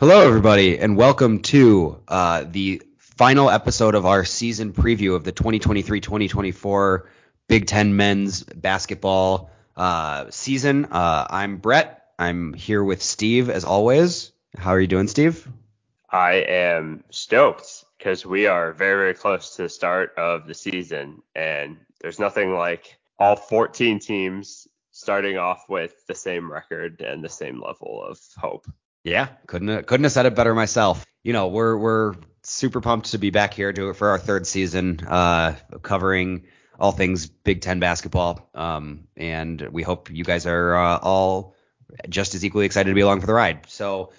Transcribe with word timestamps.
Hello, 0.00 0.26
everybody, 0.26 0.78
and 0.78 0.96
welcome 0.96 1.40
to 1.40 2.00
uh, 2.08 2.44
the 2.48 2.80
final 2.96 3.50
episode 3.50 3.94
of 3.94 4.06
our 4.06 4.24
season 4.24 4.72
preview 4.72 5.14
of 5.14 5.24
the 5.24 5.32
2023-2024 5.32 7.02
Big 7.48 7.66
Ten 7.66 7.94
men's 7.94 8.42
basketball 8.42 9.50
uh, 9.76 10.30
season. 10.30 10.86
Uh, 10.86 11.26
I'm 11.28 11.58
Brett. 11.58 12.06
I'm 12.18 12.54
here 12.54 12.82
with 12.82 13.02
Steve, 13.02 13.50
as 13.50 13.66
always. 13.66 14.32
How 14.56 14.70
are 14.70 14.80
you 14.80 14.86
doing, 14.86 15.06
Steve? 15.06 15.46
I 16.08 16.46
am 16.48 17.04
stoked 17.10 17.84
because 17.98 18.24
we 18.24 18.46
are 18.46 18.72
very, 18.72 19.02
very 19.02 19.14
close 19.14 19.56
to 19.56 19.64
the 19.64 19.68
start 19.68 20.14
of 20.16 20.46
the 20.46 20.54
season, 20.54 21.20
and 21.34 21.76
there's 22.00 22.18
nothing 22.18 22.54
like 22.54 22.96
all 23.18 23.36
14 23.36 23.98
teams 23.98 24.66
starting 24.92 25.36
off 25.36 25.68
with 25.68 25.92
the 26.06 26.14
same 26.14 26.50
record 26.50 27.02
and 27.02 27.22
the 27.22 27.28
same 27.28 27.60
level 27.60 28.02
of 28.02 28.18
hope. 28.38 28.66
Yeah, 29.04 29.28
couldn't 29.46 29.86
couldn't 29.86 30.04
have 30.04 30.12
said 30.12 30.26
it 30.26 30.34
better 30.34 30.54
myself. 30.54 31.04
You 31.22 31.32
know, 31.32 31.48
we're 31.48 31.76
we're 31.76 32.14
super 32.42 32.80
pumped 32.80 33.12
to 33.12 33.18
be 33.18 33.30
back 33.30 33.54
here 33.54 33.72
to 33.72 33.94
for 33.94 34.08
our 34.10 34.18
third 34.18 34.46
season, 34.46 35.00
uh, 35.06 35.56
covering 35.82 36.44
all 36.78 36.92
things 36.92 37.26
Big 37.26 37.60
Ten 37.60 37.80
basketball. 37.80 38.48
Um, 38.54 39.04
and 39.16 39.60
we 39.60 39.82
hope 39.82 40.10
you 40.10 40.24
guys 40.24 40.46
are 40.46 40.74
uh, 40.74 40.98
all 40.98 41.54
just 42.08 42.34
as 42.34 42.44
equally 42.44 42.66
excited 42.66 42.90
to 42.90 42.94
be 42.94 43.00
along 43.00 43.20
for 43.20 43.26
the 43.26 43.34
ride. 43.34 43.66
So, 43.68 44.12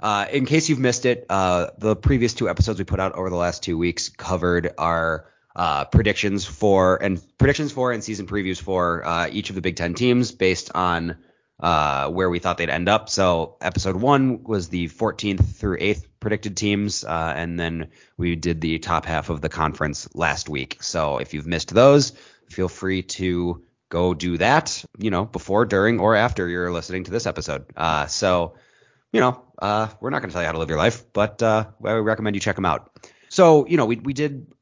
uh, 0.00 0.26
in 0.30 0.46
case 0.46 0.68
you've 0.68 0.78
missed 0.78 1.06
it, 1.06 1.26
uh, 1.28 1.68
the 1.78 1.96
previous 1.96 2.34
two 2.34 2.48
episodes 2.48 2.78
we 2.78 2.84
put 2.84 3.00
out 3.00 3.14
over 3.14 3.30
the 3.30 3.36
last 3.36 3.62
two 3.62 3.78
weeks 3.78 4.08
covered 4.08 4.72
our 4.78 5.26
uh, 5.56 5.84
predictions 5.86 6.44
for 6.44 7.02
and 7.02 7.20
predictions 7.38 7.72
for 7.72 7.92
and 7.92 8.02
season 8.02 8.26
previews 8.26 8.60
for 8.60 9.04
uh, 9.04 9.28
each 9.30 9.50
of 9.50 9.56
the 9.56 9.62
Big 9.62 9.76
Ten 9.76 9.94
teams 9.94 10.32
based 10.32 10.70
on 10.74 11.16
uh, 11.60 12.08
where 12.08 12.30
we 12.30 12.38
thought 12.38 12.58
they'd 12.58 12.70
end 12.70 12.88
up. 12.88 13.08
So 13.08 13.56
episode 13.60 13.96
one 13.96 14.44
was 14.44 14.68
the 14.68 14.88
14th 14.88 15.56
through 15.56 15.78
8th 15.78 16.04
predicted 16.20 16.56
teams, 16.56 17.04
uh, 17.04 17.32
and 17.36 17.58
then 17.58 17.90
we 18.16 18.36
did 18.36 18.60
the 18.60 18.78
top 18.78 19.06
half 19.06 19.28
of 19.30 19.40
the 19.40 19.48
conference 19.48 20.08
last 20.14 20.48
week. 20.48 20.82
So 20.82 21.18
if 21.18 21.34
you've 21.34 21.46
missed 21.46 21.74
those, 21.74 22.12
feel 22.48 22.68
free 22.68 23.02
to 23.02 23.62
go 23.88 24.14
do 24.14 24.36
that, 24.38 24.84
you 24.98 25.10
know, 25.10 25.24
before, 25.24 25.64
during, 25.64 25.98
or 25.98 26.14
after 26.14 26.48
you're 26.48 26.72
listening 26.72 27.04
to 27.04 27.10
this 27.10 27.26
episode. 27.26 27.64
Uh, 27.76 28.06
so, 28.06 28.54
you 29.12 29.20
know, 29.20 29.42
uh, 29.60 29.88
we're 30.00 30.10
not 30.10 30.20
going 30.20 30.30
to 30.30 30.32
tell 30.32 30.42
you 30.42 30.46
how 30.46 30.52
to 30.52 30.58
live 30.58 30.68
your 30.68 30.78
life, 30.78 31.04
but 31.12 31.42
uh, 31.42 31.66
I 31.84 31.92
recommend 31.92 32.36
you 32.36 32.40
check 32.40 32.56
them 32.56 32.66
out. 32.66 32.90
So, 33.30 33.66
you 33.66 33.76
know, 33.76 33.86
we 33.86 33.96
we 33.96 34.12
did 34.12 34.52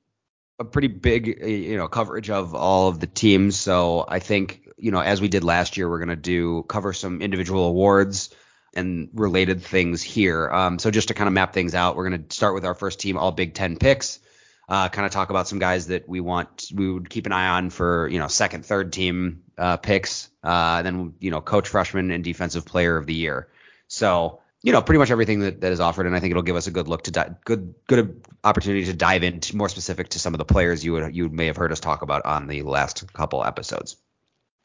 a 0.58 0.64
pretty 0.64 0.88
big, 0.88 1.26
you 1.26 1.76
know, 1.76 1.88
coverage 1.88 2.30
of 2.30 2.54
all 2.54 2.88
of 2.88 3.00
the 3.00 3.06
teams. 3.06 3.56
So 3.58 4.04
I 4.08 4.20
think 4.20 4.66
you 4.78 4.90
know, 4.90 5.00
as 5.00 5.20
we 5.20 5.28
did 5.28 5.44
last 5.44 5.76
year, 5.76 5.88
we're 5.88 5.98
going 5.98 6.08
to 6.08 6.16
do 6.16 6.62
cover 6.64 6.92
some 6.92 7.22
individual 7.22 7.64
awards 7.66 8.34
and 8.74 9.08
related 9.14 9.62
things 9.62 10.02
here. 10.02 10.50
Um, 10.50 10.78
so 10.78 10.90
just 10.90 11.08
to 11.08 11.14
kind 11.14 11.28
of 11.28 11.34
map 11.34 11.54
things 11.54 11.74
out, 11.74 11.96
we're 11.96 12.08
going 12.08 12.24
to 12.24 12.34
start 12.34 12.54
with 12.54 12.64
our 12.64 12.74
first 12.74 13.00
team, 13.00 13.16
all 13.16 13.32
Big 13.32 13.54
Ten 13.54 13.76
picks. 13.76 14.20
Uh, 14.68 14.88
kind 14.88 15.06
of 15.06 15.12
talk 15.12 15.30
about 15.30 15.46
some 15.46 15.60
guys 15.60 15.86
that 15.86 16.08
we 16.08 16.20
want, 16.20 16.70
we 16.74 16.90
would 16.92 17.08
keep 17.08 17.26
an 17.26 17.32
eye 17.32 17.48
on 17.50 17.70
for, 17.70 18.08
you 18.08 18.18
know, 18.18 18.26
second, 18.26 18.66
third 18.66 18.92
team 18.92 19.44
uh, 19.56 19.76
picks. 19.76 20.28
Uh, 20.42 20.82
then, 20.82 21.14
you 21.20 21.30
know, 21.30 21.40
coach, 21.40 21.68
freshman, 21.68 22.10
and 22.10 22.24
defensive 22.24 22.64
player 22.64 22.96
of 22.96 23.06
the 23.06 23.14
year. 23.14 23.48
So, 23.86 24.40
you 24.66 24.72
know, 24.72 24.82
pretty 24.82 24.98
much 24.98 25.12
everything 25.12 25.38
that, 25.40 25.60
that 25.60 25.70
is 25.70 25.78
offered, 25.78 26.06
and 26.06 26.16
I 26.16 26.18
think 26.18 26.32
it'll 26.32 26.42
give 26.42 26.56
us 26.56 26.66
a 26.66 26.72
good 26.72 26.88
look 26.88 27.02
to 27.02 27.12
di- 27.12 27.36
good 27.44 27.76
good 27.86 28.26
opportunity 28.42 28.86
to 28.86 28.94
dive 28.94 29.22
into 29.22 29.56
more 29.56 29.68
specific 29.68 30.08
to 30.08 30.18
some 30.18 30.34
of 30.34 30.38
the 30.38 30.44
players 30.44 30.84
you 30.84 30.92
would 30.94 31.14
you 31.14 31.28
may 31.28 31.46
have 31.46 31.56
heard 31.56 31.70
us 31.70 31.78
talk 31.78 32.02
about 32.02 32.26
on 32.26 32.48
the 32.48 32.62
last 32.62 33.12
couple 33.12 33.44
episodes. 33.44 33.96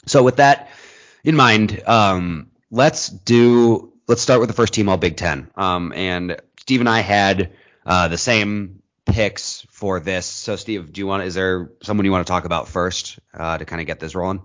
So 0.08 0.24
with 0.24 0.38
that 0.38 0.70
in 1.24 1.36
mind, 1.36 1.84
um, 1.86 2.50
let's 2.72 3.10
do 3.10 3.94
let's 4.08 4.24
start 4.24 4.40
with 4.40 4.50
the 4.50 4.56
first 4.56 4.74
team 4.74 4.90
all 4.90 4.98
Big 4.98 5.18
Ten. 5.18 5.52
Um, 5.54 5.94
and 5.96 6.42
Steve 6.60 6.80
and 6.80 6.90
I 6.90 7.02
had 7.02 7.54
uh, 7.86 8.08
the 8.08 8.18
same 8.18 8.82
picks 9.06 9.68
for 9.70 10.00
this. 10.00 10.26
So 10.26 10.56
Steve, 10.56 10.92
do 10.92 11.00
you 11.00 11.06
want 11.06 11.26
is 11.26 11.36
there 11.36 11.70
someone 11.84 12.06
you 12.06 12.12
want 12.12 12.26
to 12.26 12.32
talk 12.32 12.46
about 12.46 12.68
first 12.68 13.20
uh, 13.36 13.60
to 13.60 13.66
kind 13.66 13.80
of 13.80 13.86
get 13.86 14.00
this 14.00 14.16
rolling? 14.16 14.42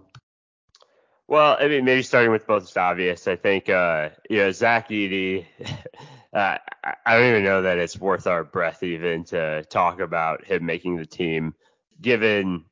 Well, 1.29 1.57
I 1.59 1.67
mean, 1.67 1.85
maybe 1.85 2.03
starting 2.03 2.31
with 2.31 2.47
both 2.47 2.65
is 2.65 2.77
obvious, 2.77 3.27
I 3.27 3.35
think, 3.35 3.69
uh, 3.69 4.11
you 4.31 4.39
know, 4.39 4.53
Zach 4.53 4.91
Edey, 4.91 5.45
uh, 6.33 6.59
I 7.05 7.19
don't 7.19 7.29
even 7.29 7.43
know 7.43 7.63
that 7.63 7.79
it's 7.79 7.99
worth 7.99 8.29
our 8.29 8.45
breath 8.45 8.85
even 8.85 9.25
to 9.25 9.65
talk 9.65 9.99
about 9.99 10.45
him 10.45 10.65
making 10.65 10.97
the 10.97 11.07
team, 11.07 11.55
given 12.01 12.65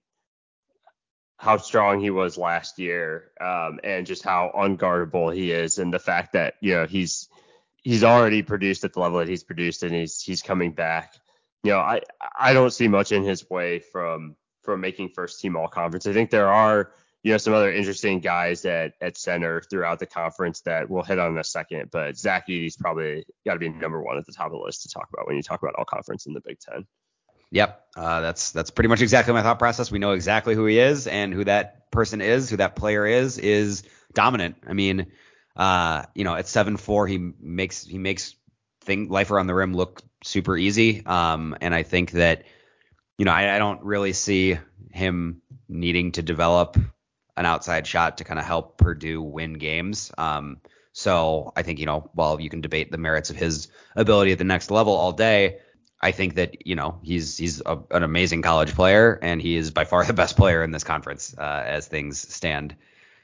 how 1.37 1.57
strong 1.57 2.01
he 2.01 2.11
was 2.11 2.39
last 2.39 2.79
year 2.79 3.31
um, 3.41 3.81
and 3.83 4.07
just 4.07 4.23
how 4.23 4.53
unguardable 4.57 5.35
he 5.35 5.51
is 5.51 5.79
and 5.79 5.93
the 5.93 5.99
fact 5.99 6.33
that 6.33 6.55
you 6.61 6.75
know 6.75 6.87
he's 6.87 7.29
he's 7.83 8.05
already 8.05 8.43
produced 8.43 8.85
at 8.85 8.93
the 8.93 9.01
level 9.01 9.19
that 9.19 9.29
he's 9.29 9.45
produced 9.45 9.83
and 9.83 9.95
he's 9.95 10.23
he's 10.23 10.43
coming 10.43 10.73
back. 10.73 11.15
You 11.63 11.73
know 11.73 11.81
i 11.81 12.03
i 12.39 12.53
don't 12.53 12.73
see 12.73 12.89
much 12.89 13.11
in 13.11 13.25
his 13.25 13.49
way 13.49 13.79
from 13.79 14.37
from 14.63 14.81
making 14.81 15.11
first 15.11 15.41
team 15.41 15.57
all 15.57 15.69
conference. 15.69 16.07
I 16.07 16.13
think 16.13 16.31
there 16.31 16.53
are 16.53 16.93
you 17.25 17.33
know 17.33 17.39
some 17.39 17.55
other 17.55 17.73
interesting 17.73 18.21
guys 18.21 18.65
at 18.65 18.93
at 19.01 19.19
center 19.19 19.63
throughout 19.69 19.99
the 19.99 20.07
conference 20.07 20.61
that 20.61 20.89
we'll 20.89 21.03
hit 21.03 21.19
on 21.19 21.33
in 21.33 21.39
a 21.39 21.45
second 21.45 21.91
but 21.91 22.17
zach 22.17 22.45
Edey's 22.49 22.77
probably 22.77 23.25
got 23.45 23.55
to 23.55 23.59
be 23.59 23.69
number 23.69 24.01
one 24.01 24.17
at 24.17 24.27
the 24.27 24.33
top 24.33 24.47
of 24.47 24.53
the 24.53 24.59
list 24.59 24.83
to 24.83 24.89
talk 24.89 25.09
about 25.13 25.27
when 25.27 25.35
you 25.35 25.43
talk 25.43 25.61
about 25.61 25.75
all 25.77 25.85
conference 25.85 26.27
in 26.27 26.33
the 26.35 26.41
big 26.41 26.61
ten 26.61 26.87
Yep, 27.51 27.87
uh, 27.97 28.21
that's 28.21 28.51
that's 28.51 28.73
pretty 28.73 28.89
much 28.89 29.01
exactly 29.01 29.33
my 29.33 29.43
thought 29.43 29.61
process. 29.61 29.89
We 29.89 30.01
know 30.01 30.11
exactly 30.11 30.57
who 30.57 30.67
he 30.67 30.81
is 30.81 31.07
and 31.07 31.33
who 31.33 31.45
that 31.45 31.89
person 31.93 32.21
is, 32.21 32.51
who 32.51 32.57
that 32.57 32.75
player 32.75 33.07
is, 33.07 33.39
is 33.39 33.85
dominant. 34.13 34.57
I 34.67 34.73
mean, 34.73 35.13
uh, 35.55 36.05
you 36.17 36.25
know, 36.25 36.35
at 36.35 36.49
seven 36.49 36.77
four, 36.77 37.07
he 37.07 37.19
makes 37.19 37.85
he 37.85 37.99
makes 37.99 38.35
thing 38.81 39.09
life 39.09 39.31
around 39.31 39.47
the 39.47 39.55
rim 39.55 39.73
look 39.73 40.03
super 40.25 40.57
easy. 40.57 41.05
Um, 41.07 41.57
and 41.61 41.75
I 41.75 41.85
think 41.85 42.13
that, 42.13 42.43
you 43.19 43.25
know, 43.25 43.33
I, 43.33 43.55
I 43.55 43.59
don't 43.59 43.83
really 43.85 44.13
see 44.13 44.59
him 44.93 45.41
needing 45.69 46.13
to 46.13 46.23
develop 46.23 46.77
an 47.37 47.47
outside 47.47 47.87
shot 47.87 48.19
to 48.19 48.25
kind 48.25 48.39
of 48.39 48.45
help 48.45 48.79
Purdue 48.79 49.23
win 49.23 49.55
games. 49.55 50.13
Um, 50.17 50.61
so 50.93 51.53
I 51.57 51.63
think 51.63 51.81
you 51.81 51.87
know, 51.87 52.11
while 52.15 52.41
you 52.41 52.49
can 52.49 52.61
debate 52.61 52.91
the 52.91 52.99
merits 52.99 53.31
of 53.31 53.37
his 53.37 53.69
ability 53.97 54.33
at 54.33 54.39
the 54.39 54.45
next 54.45 54.71
level 54.71 54.93
all 54.93 55.13
day, 55.13 55.59
I 56.01 56.13
think 56.13 56.35
that 56.35 56.67
you 56.67 56.77
know 56.77 57.01
he's 57.03 57.37
he's 57.37 57.63
a, 57.65 57.79
an 57.91 58.03
amazing 58.03 58.43
college 58.43 58.75
player 58.75 59.19
and 59.23 59.41
he 59.41 59.57
is 59.57 59.71
by 59.71 59.85
far 59.85 60.05
the 60.05 60.13
best 60.13 60.37
player 60.37 60.63
in 60.63 60.71
this 60.71 60.85
conference 60.85 61.35
uh, 61.37 61.63
as 61.67 61.89
things 61.89 62.19
stand 62.33 62.77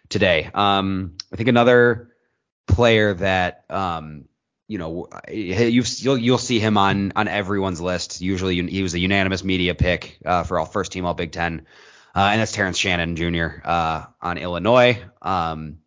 today. 0.08 0.50
Um, 0.52 1.16
I 1.32 1.36
think 1.36 1.48
another 1.48 2.10
player 2.66 3.14
that 3.14 3.64
um, 3.68 4.24
you 4.66 4.78
know 4.78 5.08
you 5.30 5.82
will 6.04 6.16
you'll 6.16 6.38
see 6.38 6.58
him 6.58 6.78
on 6.78 7.12
on 7.16 7.28
everyone's 7.28 7.80
list. 7.80 8.20
Usually 8.20 8.66
he 8.68 8.82
was 8.82 8.94
a 8.94 8.98
unanimous 8.98 9.44
media 9.44 9.74
pick 9.74 10.18
uh, 10.24 10.44
for 10.44 10.58
all 10.58 10.66
first 10.66 10.92
team 10.92 11.04
All 11.04 11.14
Big 11.14 11.32
Ten, 11.32 11.66
uh, 12.14 12.28
and 12.32 12.40
that's 12.40 12.52
Terrence 12.52 12.78
Shannon 12.78 13.16
Jr. 13.16 13.60
Uh, 13.64 14.04
on 14.20 14.38
Illinois. 14.38 15.02
Um, 15.22 15.78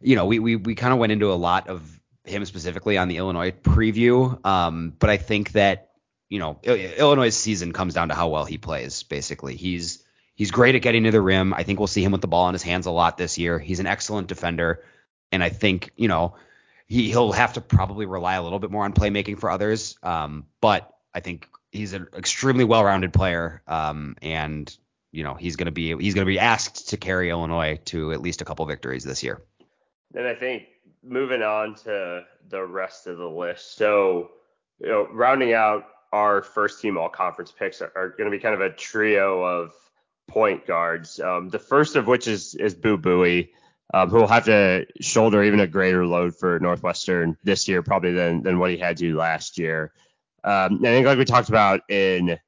you 0.00 0.16
know 0.16 0.26
we 0.26 0.38
we 0.38 0.56
we 0.56 0.74
kind 0.74 0.92
of 0.92 0.98
went 0.98 1.12
into 1.12 1.32
a 1.32 1.34
lot 1.34 1.68
of 1.68 2.00
him 2.24 2.44
specifically 2.44 2.98
on 2.98 3.08
the 3.08 3.16
Illinois 3.16 3.50
preview, 3.50 4.44
um, 4.46 4.94
but 4.98 5.10
I 5.10 5.16
think 5.16 5.52
that 5.52 5.90
you 6.28 6.38
know, 6.38 6.58
Illinois' 6.64 7.28
season 7.28 7.72
comes 7.72 7.94
down 7.94 8.08
to 8.08 8.14
how 8.14 8.28
well 8.28 8.44
he 8.44 8.58
plays. 8.58 9.04
Basically, 9.04 9.56
he's 9.56 10.02
he's 10.34 10.50
great 10.50 10.74
at 10.74 10.82
getting 10.82 11.04
to 11.04 11.10
the 11.10 11.20
rim. 11.20 11.54
I 11.54 11.62
think 11.62 11.78
we'll 11.78 11.86
see 11.86 12.02
him 12.02 12.12
with 12.12 12.22
the 12.22 12.26
ball 12.26 12.48
in 12.48 12.54
his 12.54 12.62
hands 12.62 12.86
a 12.86 12.90
lot 12.90 13.16
this 13.16 13.38
year. 13.38 13.58
He's 13.58 13.80
an 13.80 13.86
excellent 13.86 14.26
defender, 14.26 14.82
and 15.30 15.44
I 15.44 15.50
think 15.50 15.92
you 15.96 16.08
know 16.08 16.34
he 16.86 17.08
he'll 17.10 17.32
have 17.32 17.52
to 17.52 17.60
probably 17.60 18.06
rely 18.06 18.34
a 18.34 18.42
little 18.42 18.58
bit 18.58 18.70
more 18.70 18.84
on 18.84 18.94
playmaking 18.94 19.38
for 19.38 19.48
others. 19.48 19.96
Um, 20.02 20.46
but 20.60 20.92
I 21.14 21.20
think 21.20 21.48
he's 21.70 21.92
an 21.92 22.08
extremely 22.16 22.64
well-rounded 22.64 23.12
player, 23.12 23.62
um, 23.68 24.16
and 24.20 24.76
you 25.14 25.22
know 25.22 25.34
he's 25.34 25.56
gonna 25.56 25.70
be 25.70 25.96
he's 25.96 26.14
gonna 26.14 26.26
be 26.26 26.40
asked 26.40 26.88
to 26.88 26.96
carry 26.96 27.30
Illinois 27.30 27.78
to 27.86 28.12
at 28.12 28.20
least 28.20 28.42
a 28.42 28.44
couple 28.44 28.66
victories 28.66 29.04
this 29.04 29.22
year. 29.22 29.40
Then 30.10 30.26
I 30.26 30.34
think 30.34 30.64
moving 31.02 31.42
on 31.42 31.76
to 31.76 32.24
the 32.48 32.64
rest 32.64 33.06
of 33.06 33.18
the 33.18 33.28
list. 33.28 33.76
So 33.76 34.30
you 34.80 34.88
know, 34.88 35.06
rounding 35.12 35.52
out 35.52 35.84
our 36.12 36.42
first 36.42 36.80
team 36.80 36.98
all 36.98 37.08
conference 37.08 37.52
picks 37.52 37.80
are, 37.80 37.92
are 37.94 38.08
going 38.10 38.30
to 38.30 38.36
be 38.36 38.40
kind 38.40 38.54
of 38.54 38.60
a 38.60 38.70
trio 38.70 39.42
of 39.42 39.72
point 40.28 40.66
guards. 40.66 41.20
Um, 41.20 41.48
the 41.48 41.58
first 41.58 41.96
of 41.96 42.06
which 42.06 42.26
is 42.26 42.56
is 42.56 42.74
Boo 42.74 42.98
Buie, 42.98 43.50
um, 43.92 44.10
who 44.10 44.16
will 44.16 44.26
have 44.26 44.46
to 44.46 44.86
shoulder 45.00 45.44
even 45.44 45.60
a 45.60 45.66
greater 45.68 46.04
load 46.06 46.36
for 46.36 46.58
Northwestern 46.58 47.36
this 47.44 47.68
year, 47.68 47.82
probably 47.82 48.12
than 48.12 48.42
than 48.42 48.58
what 48.58 48.72
he 48.72 48.78
had 48.78 48.96
to 48.96 49.16
last 49.16 49.58
year. 49.58 49.92
Um, 50.42 50.80
I 50.82 50.88
think 50.88 51.06
like 51.06 51.18
we 51.18 51.24
talked 51.24 51.48
about 51.48 51.88
in 51.88 52.38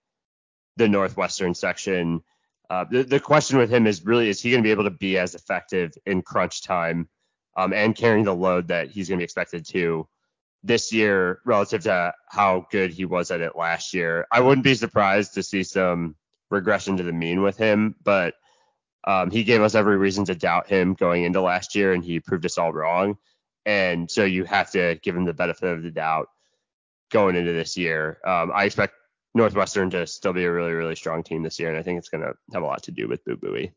the 0.76 0.88
Northwestern 0.88 1.54
section, 1.54 2.22
uh, 2.70 2.84
the, 2.90 3.02
the 3.04 3.20
question 3.20 3.58
with 3.58 3.70
him 3.70 3.86
is 3.86 4.04
really 4.04 4.28
is 4.28 4.40
he 4.40 4.50
going 4.50 4.62
to 4.62 4.66
be 4.66 4.72
able 4.72 4.84
to 4.84 4.90
be 4.90 5.18
as 5.18 5.34
effective 5.34 5.92
in 6.06 6.22
crunch 6.22 6.62
time 6.62 7.08
um, 7.56 7.72
and 7.72 7.94
carrying 7.94 8.24
the 8.24 8.34
load 8.34 8.68
that 8.68 8.90
he's 8.90 9.08
going 9.08 9.18
to 9.18 9.20
be 9.20 9.24
expected 9.24 9.66
to 9.66 10.06
this 10.62 10.92
year 10.92 11.40
relative 11.44 11.82
to 11.84 12.12
how 12.28 12.66
good 12.70 12.92
he 12.92 13.04
was 13.04 13.30
at 13.30 13.40
it 13.40 13.56
last 13.56 13.94
year. 13.94 14.26
I 14.32 14.40
wouldn't 14.40 14.64
be 14.64 14.74
surprised 14.74 15.34
to 15.34 15.42
see 15.42 15.62
some 15.62 16.16
regression 16.50 16.96
to 16.96 17.02
the 17.02 17.12
mean 17.12 17.42
with 17.42 17.56
him, 17.56 17.94
but 18.02 18.34
um, 19.06 19.30
he 19.30 19.44
gave 19.44 19.62
us 19.62 19.76
every 19.76 19.96
reason 19.96 20.24
to 20.24 20.34
doubt 20.34 20.68
him 20.68 20.94
going 20.94 21.22
into 21.22 21.40
last 21.40 21.76
year, 21.76 21.92
and 21.92 22.04
he 22.04 22.18
proved 22.18 22.44
us 22.44 22.58
all 22.58 22.72
wrong. 22.72 23.16
And 23.64 24.10
so 24.10 24.24
you 24.24 24.44
have 24.44 24.70
to 24.72 24.98
give 25.02 25.16
him 25.16 25.24
the 25.24 25.32
benefit 25.32 25.72
of 25.72 25.82
the 25.82 25.90
doubt 25.90 26.28
going 27.10 27.36
into 27.36 27.52
this 27.52 27.76
year. 27.76 28.18
Um, 28.24 28.50
I 28.52 28.64
expect 28.64 28.94
Northwestern 29.36 29.90
to 29.90 30.06
still 30.06 30.32
be 30.32 30.44
a 30.44 30.50
really, 30.50 30.72
really 30.72 30.96
strong 30.96 31.22
team 31.22 31.42
this 31.42 31.58
year, 31.58 31.68
and 31.68 31.78
I 31.78 31.82
think 31.82 31.98
it's 31.98 32.08
going 32.08 32.22
to 32.22 32.32
have 32.54 32.62
a 32.62 32.66
lot 32.66 32.84
to 32.84 32.90
do 32.90 33.06
with 33.06 33.24
Boo 33.24 33.36
Buie. 33.36 33.72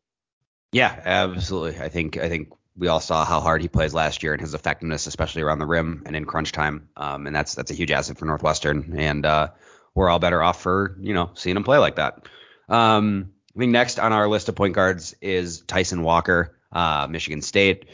Yeah, 0.72 1.00
absolutely. 1.04 1.80
I 1.80 1.88
think 1.88 2.16
I 2.16 2.28
think 2.28 2.48
we 2.76 2.88
all 2.88 3.00
saw 3.00 3.24
how 3.24 3.40
hard 3.40 3.60
he 3.60 3.68
plays 3.68 3.92
last 3.92 4.22
year 4.22 4.32
and 4.32 4.40
his 4.40 4.54
effectiveness, 4.54 5.06
especially 5.06 5.42
around 5.42 5.58
the 5.58 5.66
rim 5.66 6.04
and 6.06 6.16
in 6.16 6.24
crunch 6.24 6.52
time. 6.52 6.88
Um, 6.96 7.26
and 7.26 7.36
that's 7.36 7.54
that's 7.54 7.70
a 7.70 7.74
huge 7.74 7.90
asset 7.90 8.16
for 8.16 8.24
Northwestern, 8.24 8.94
and 8.98 9.26
uh, 9.26 9.48
we're 9.94 10.08
all 10.08 10.18
better 10.18 10.42
off 10.42 10.62
for 10.62 10.96
you 11.00 11.12
know 11.12 11.30
seeing 11.34 11.56
him 11.56 11.64
play 11.64 11.78
like 11.78 11.96
that. 11.96 12.26
Um, 12.68 13.32
I 13.54 13.58
think 13.58 13.72
next 13.72 13.98
on 13.98 14.12
our 14.12 14.28
list 14.28 14.48
of 14.48 14.54
point 14.54 14.74
guards 14.74 15.14
is 15.20 15.60
Tyson 15.62 16.02
Walker, 16.02 16.56
uh, 16.72 17.06
Michigan 17.10 17.42
State. 17.42 17.86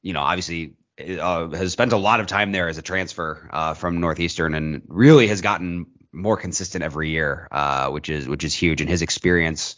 You 0.00 0.14
know, 0.14 0.20
obviously 0.20 0.74
uh, 0.98 1.48
has 1.50 1.72
spent 1.72 1.92
a 1.92 1.96
lot 1.96 2.20
of 2.20 2.26
time 2.26 2.50
there 2.50 2.68
as 2.68 2.78
a 2.78 2.82
transfer 2.82 3.48
uh, 3.52 3.74
from 3.74 4.00
Northeastern, 4.00 4.54
and 4.54 4.82
really 4.88 5.28
has 5.28 5.40
gotten 5.40 5.86
more 6.12 6.36
consistent 6.36 6.84
every 6.84 7.10
year, 7.10 7.48
uh, 7.50 7.88
which 7.90 8.08
is 8.08 8.28
which 8.28 8.44
is 8.44 8.54
huge. 8.54 8.80
And 8.80 8.90
his 8.90 9.02
experience 9.02 9.76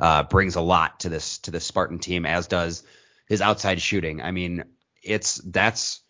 uh, 0.00 0.24
brings 0.24 0.56
a 0.56 0.60
lot 0.60 1.00
to 1.00 1.08
this 1.08 1.38
to 1.38 1.50
this 1.50 1.64
Spartan 1.64 1.98
team, 1.98 2.26
as 2.26 2.46
does 2.46 2.82
his 3.28 3.40
outside 3.40 3.80
shooting. 3.80 4.22
I 4.22 4.30
mean, 4.30 4.64
it's 5.02 5.36
that's 5.44 6.00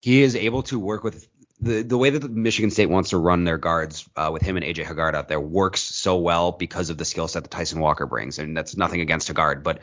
he 0.00 0.22
is 0.22 0.36
able 0.36 0.62
to 0.64 0.78
work 0.78 1.04
with 1.04 1.28
the 1.60 1.82
the 1.82 1.98
way 1.98 2.10
that 2.10 2.20
the 2.20 2.28
Michigan 2.28 2.70
State 2.70 2.90
wants 2.90 3.10
to 3.10 3.18
run 3.18 3.44
their 3.44 3.58
guards 3.58 4.08
uh, 4.16 4.30
with 4.32 4.42
him 4.42 4.56
and 4.56 4.64
AJ 4.64 4.84
Hoggard 4.84 5.14
out 5.14 5.28
there 5.28 5.40
works 5.40 5.80
so 5.80 6.16
well 6.16 6.52
because 6.52 6.90
of 6.90 6.98
the 6.98 7.04
skill 7.04 7.28
set 7.28 7.42
that 7.42 7.50
Tyson 7.50 7.80
Walker 7.80 8.06
brings. 8.06 8.38
And 8.38 8.56
that's 8.56 8.76
nothing 8.76 9.00
against 9.00 9.28
Hoggard, 9.28 9.62
but 9.62 9.80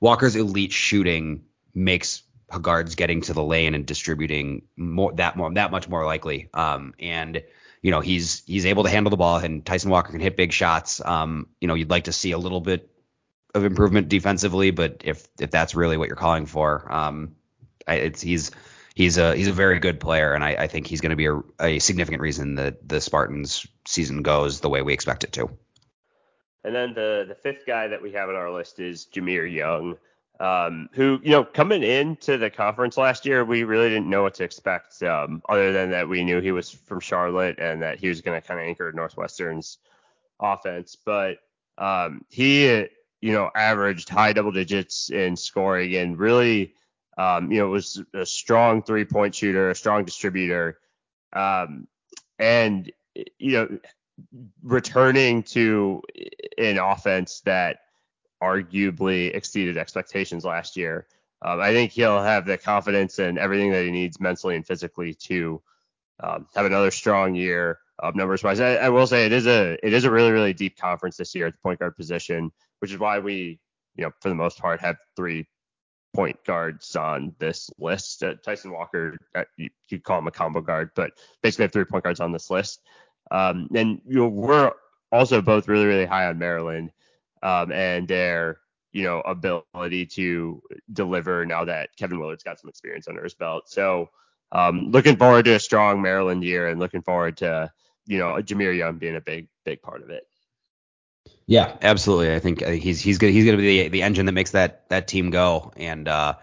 Walker's 0.00 0.36
elite 0.36 0.72
shooting 0.72 1.44
makes 1.74 2.22
Hoggard's 2.50 2.94
getting 2.94 3.22
to 3.22 3.32
the 3.32 3.42
lane 3.42 3.74
and 3.74 3.86
distributing 3.86 4.62
more 4.76 5.12
that 5.14 5.36
more 5.36 5.52
that 5.54 5.70
much 5.70 5.88
more 5.88 6.04
likely. 6.04 6.48
Um, 6.54 6.94
and 6.98 7.42
you 7.86 7.92
know 7.92 8.00
he's 8.00 8.42
he's 8.46 8.66
able 8.66 8.82
to 8.82 8.90
handle 8.90 9.10
the 9.10 9.16
ball, 9.16 9.36
and 9.36 9.64
Tyson 9.64 9.90
Walker 9.90 10.10
can 10.10 10.18
hit 10.18 10.36
big 10.36 10.52
shots. 10.52 11.00
Um, 11.04 11.46
you 11.60 11.68
know 11.68 11.74
you'd 11.74 11.88
like 11.88 12.04
to 12.04 12.12
see 12.12 12.32
a 12.32 12.38
little 12.38 12.60
bit 12.60 12.90
of 13.54 13.64
improvement 13.64 14.08
defensively, 14.08 14.72
but 14.72 15.02
if 15.04 15.28
if 15.38 15.52
that's 15.52 15.76
really 15.76 15.96
what 15.96 16.08
you're 16.08 16.16
calling 16.16 16.46
for, 16.46 16.92
um, 16.92 17.36
it's 17.86 18.20
he's 18.20 18.50
he's 18.96 19.18
a 19.18 19.36
he's 19.36 19.46
a 19.46 19.52
very 19.52 19.78
good 19.78 20.00
player, 20.00 20.32
and 20.32 20.42
I, 20.42 20.56
I 20.64 20.66
think 20.66 20.88
he's 20.88 21.00
going 21.00 21.10
to 21.10 21.16
be 21.16 21.26
a, 21.26 21.40
a 21.60 21.78
significant 21.78 22.22
reason 22.22 22.56
that 22.56 22.88
the 22.88 23.00
Spartans 23.00 23.64
season 23.84 24.22
goes 24.22 24.58
the 24.58 24.68
way 24.68 24.82
we 24.82 24.92
expect 24.92 25.22
it 25.22 25.30
to. 25.34 25.48
And 26.64 26.74
then 26.74 26.92
the 26.92 27.24
the 27.28 27.36
fifth 27.36 27.66
guy 27.68 27.86
that 27.86 28.02
we 28.02 28.10
have 28.14 28.28
on 28.28 28.34
our 28.34 28.50
list 28.50 28.80
is 28.80 29.06
Jahmir 29.14 29.46
Young 29.46 29.96
um, 30.40 30.88
who, 30.92 31.20
you 31.22 31.30
know, 31.30 31.44
coming 31.44 31.82
into 31.82 32.36
the 32.36 32.50
conference 32.50 32.96
last 32.96 33.24
year, 33.24 33.44
we 33.44 33.64
really 33.64 33.88
didn't 33.88 34.10
know 34.10 34.22
what 34.22 34.34
to 34.34 34.44
expect, 34.44 35.02
um, 35.02 35.42
other 35.48 35.72
than 35.72 35.90
that 35.90 36.08
we 36.08 36.24
knew 36.24 36.40
he 36.40 36.52
was 36.52 36.70
from 36.70 37.00
Charlotte 37.00 37.58
and 37.58 37.82
that 37.82 37.98
he 37.98 38.08
was 38.08 38.20
going 38.20 38.40
to 38.40 38.46
kind 38.46 38.60
of 38.60 38.66
anchor 38.66 38.92
Northwestern's 38.92 39.78
offense. 40.40 40.96
But 40.96 41.38
um, 41.78 42.24
he, 42.28 42.66
you 42.66 43.32
know, 43.32 43.50
averaged 43.54 44.08
high 44.08 44.32
double 44.32 44.52
digits 44.52 45.10
in 45.10 45.36
scoring 45.36 45.94
and 45.96 46.18
really, 46.18 46.74
um, 47.16 47.50
you 47.50 47.58
know, 47.58 47.68
was 47.68 48.02
a 48.12 48.26
strong 48.26 48.82
three 48.82 49.06
point 49.06 49.34
shooter, 49.34 49.70
a 49.70 49.74
strong 49.74 50.04
distributor. 50.04 50.78
Um, 51.32 51.88
and, 52.38 52.92
you 53.38 53.52
know, 53.52 53.78
returning 54.62 55.42
to 55.42 56.02
an 56.58 56.78
offense 56.78 57.40
that 57.46 57.78
arguably 58.42 59.34
exceeded 59.34 59.76
expectations 59.76 60.44
last 60.44 60.76
year. 60.76 61.06
Um, 61.42 61.60
I 61.60 61.72
think 61.72 61.92
he'll 61.92 62.22
have 62.22 62.46
the 62.46 62.56
confidence 62.56 63.18
and 63.18 63.38
everything 63.38 63.72
that 63.72 63.84
he 63.84 63.90
needs 63.90 64.20
mentally 64.20 64.56
and 64.56 64.66
physically 64.66 65.14
to 65.14 65.62
um, 66.22 66.46
have 66.54 66.66
another 66.66 66.90
strong 66.90 67.34
year 67.34 67.78
of 67.98 68.14
numbers 68.14 68.42
wise. 68.42 68.60
I, 68.60 68.76
I, 68.76 68.88
will 68.88 69.06
say 69.06 69.26
it 69.26 69.32
is 69.32 69.46
a 69.46 69.78
it 69.82 69.92
is 69.92 70.04
a 70.04 70.10
really 70.10 70.32
really 70.32 70.52
deep 70.52 70.78
conference 70.78 71.16
this 71.16 71.34
year 71.34 71.46
at 71.46 71.52
the 71.52 71.58
point 71.62 71.78
guard 71.78 71.96
position, 71.96 72.50
which 72.80 72.92
is 72.92 72.98
why 72.98 73.18
we 73.18 73.58
you 73.96 74.04
know 74.04 74.10
for 74.20 74.28
the 74.28 74.34
most 74.34 74.58
part 74.58 74.80
have 74.80 74.96
three 75.14 75.46
point 76.14 76.42
guards 76.44 76.96
on 76.96 77.34
this 77.38 77.70
list. 77.78 78.22
Uh, 78.22 78.34
Tyson 78.42 78.72
Walker, 78.72 79.18
uh, 79.34 79.44
you 79.56 79.68
could 79.88 80.02
call 80.02 80.18
him 80.18 80.26
a 80.26 80.30
combo 80.30 80.60
guard, 80.60 80.90
but 80.94 81.12
basically 81.42 81.64
have 81.64 81.72
three 81.72 81.84
point 81.84 82.04
guards 82.04 82.20
on 82.20 82.32
this 82.32 82.50
list. 82.50 82.80
Um, 83.30 83.68
and 83.74 84.00
you 84.06 84.16
know, 84.16 84.28
we're 84.28 84.72
also 85.12 85.42
both 85.42 85.68
really 85.68 85.86
really 85.86 86.06
high 86.06 86.26
on 86.26 86.38
Maryland 86.38 86.92
um, 87.42 87.72
and 87.72 88.08
their 88.08 88.60
you 88.92 89.02
know 89.02 89.20
ability 89.20 90.06
to 90.06 90.62
deliver 90.92 91.44
now 91.44 91.64
that 91.64 91.90
Kevin 91.96 92.18
Willard's 92.18 92.42
got 92.42 92.58
some 92.58 92.68
experience 92.68 93.08
under 93.08 93.22
his 93.22 93.34
belt. 93.34 93.68
So 93.68 94.10
um, 94.52 94.90
looking 94.90 95.16
forward 95.16 95.44
to 95.46 95.54
a 95.54 95.60
strong 95.60 96.00
Maryland 96.00 96.44
year 96.44 96.68
and 96.68 96.80
looking 96.80 97.02
forward 97.02 97.36
to 97.38 97.70
you 98.06 98.18
know 98.18 98.34
Jahmir 98.36 98.76
Young 98.76 98.98
being 98.98 99.16
a 99.16 99.20
big 99.20 99.48
big 99.64 99.82
part 99.82 100.02
of 100.02 100.10
it. 100.10 100.26
Yeah, 101.46 101.76
absolutely. 101.82 102.34
I 102.34 102.40
think 102.40 102.64
he's 102.64 103.00
he's 103.00 103.18
gonna 103.18 103.32
he's 103.32 103.44
gonna 103.44 103.56
be 103.56 103.82
the 103.82 103.88
the 103.88 104.02
engine 104.02 104.26
that 104.26 104.32
makes 104.32 104.52
that 104.52 104.88
that 104.88 105.08
team 105.08 105.30
go, 105.30 105.72
and 105.76 106.08
uh, 106.08 106.34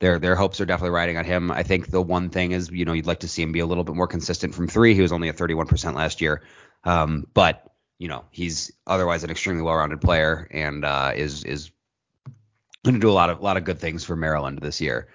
their 0.00 0.18
their 0.18 0.34
hopes 0.34 0.60
are 0.60 0.66
definitely 0.66 0.90
riding 0.90 1.16
on 1.16 1.24
him. 1.24 1.50
I 1.50 1.62
think 1.62 1.90
the 1.90 2.02
one 2.02 2.30
thing 2.30 2.52
is 2.52 2.70
you 2.70 2.84
know 2.84 2.92
you'd 2.92 3.06
like 3.06 3.20
to 3.20 3.28
see 3.28 3.42
him 3.42 3.52
be 3.52 3.60
a 3.60 3.66
little 3.66 3.84
bit 3.84 3.94
more 3.94 4.08
consistent 4.08 4.54
from 4.54 4.68
three. 4.68 4.94
He 4.94 5.02
was 5.02 5.12
only 5.12 5.28
at 5.28 5.36
31% 5.36 5.94
last 5.94 6.20
year, 6.20 6.42
um, 6.84 7.26
but 7.34 7.67
you 7.98 8.08
know 8.08 8.24
he's 8.30 8.72
otherwise 8.86 9.24
an 9.24 9.30
extremely 9.30 9.62
well-rounded 9.62 10.00
player 10.00 10.48
and 10.50 10.84
uh, 10.84 11.12
is 11.14 11.44
is 11.44 11.70
going 12.84 12.94
to 12.94 13.00
do 13.00 13.10
a 13.10 13.12
lot 13.12 13.30
of 13.30 13.40
a 13.40 13.42
lot 13.42 13.56
of 13.56 13.64
good 13.64 13.78
things 13.78 14.04
for 14.04 14.16
Maryland 14.16 14.60
this 14.60 14.80
year. 14.80 15.08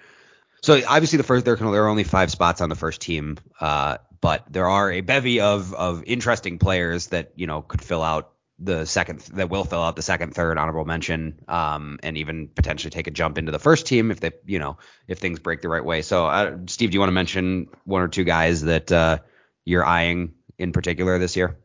So 0.62 0.80
obviously 0.86 1.18
the 1.18 1.24
first 1.24 1.44
there 1.44 1.56
there 1.56 1.84
are 1.84 1.88
only 1.88 2.04
five 2.04 2.30
spots 2.30 2.60
on 2.60 2.68
the 2.68 2.76
first 2.76 3.00
team, 3.00 3.38
uh, 3.60 3.98
but 4.20 4.44
there 4.50 4.68
are 4.68 4.92
a 4.92 5.00
bevy 5.00 5.40
of 5.40 5.74
of 5.74 6.04
interesting 6.06 6.58
players 6.58 7.08
that 7.08 7.32
you 7.36 7.46
know 7.46 7.62
could 7.62 7.82
fill 7.82 8.02
out 8.02 8.30
the 8.58 8.84
second 8.86 9.20
that 9.34 9.50
will 9.50 9.64
fill 9.64 9.82
out 9.82 9.96
the 9.96 10.02
second, 10.02 10.34
third 10.34 10.58
honorable 10.58 10.84
mention, 10.84 11.40
um, 11.48 11.98
and 12.02 12.16
even 12.16 12.48
potentially 12.48 12.90
take 12.90 13.06
a 13.06 13.10
jump 13.10 13.36
into 13.36 13.50
the 13.50 13.58
first 13.58 13.86
team 13.86 14.10
if 14.10 14.20
they 14.20 14.30
you 14.46 14.58
know 14.58 14.78
if 15.08 15.18
things 15.18 15.38
break 15.38 15.60
the 15.60 15.68
right 15.68 15.84
way. 15.84 16.02
So 16.02 16.26
uh, 16.26 16.56
Steve, 16.66 16.90
do 16.90 16.94
you 16.94 17.00
want 17.00 17.08
to 17.08 17.14
mention 17.14 17.68
one 17.84 18.02
or 18.02 18.08
two 18.08 18.24
guys 18.24 18.62
that 18.62 18.92
uh, 18.92 19.18
you're 19.64 19.84
eyeing 19.84 20.34
in 20.56 20.72
particular 20.72 21.18
this 21.18 21.36
year? 21.36 21.58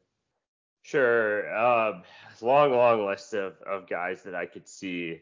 Sure. 0.90 1.56
Um, 1.56 2.02
long, 2.42 2.72
long 2.72 3.06
list 3.06 3.36
of, 3.36 3.62
of 3.62 3.88
guys 3.88 4.24
that 4.24 4.34
I 4.34 4.48
could 4.48 4.68
see 4.68 5.22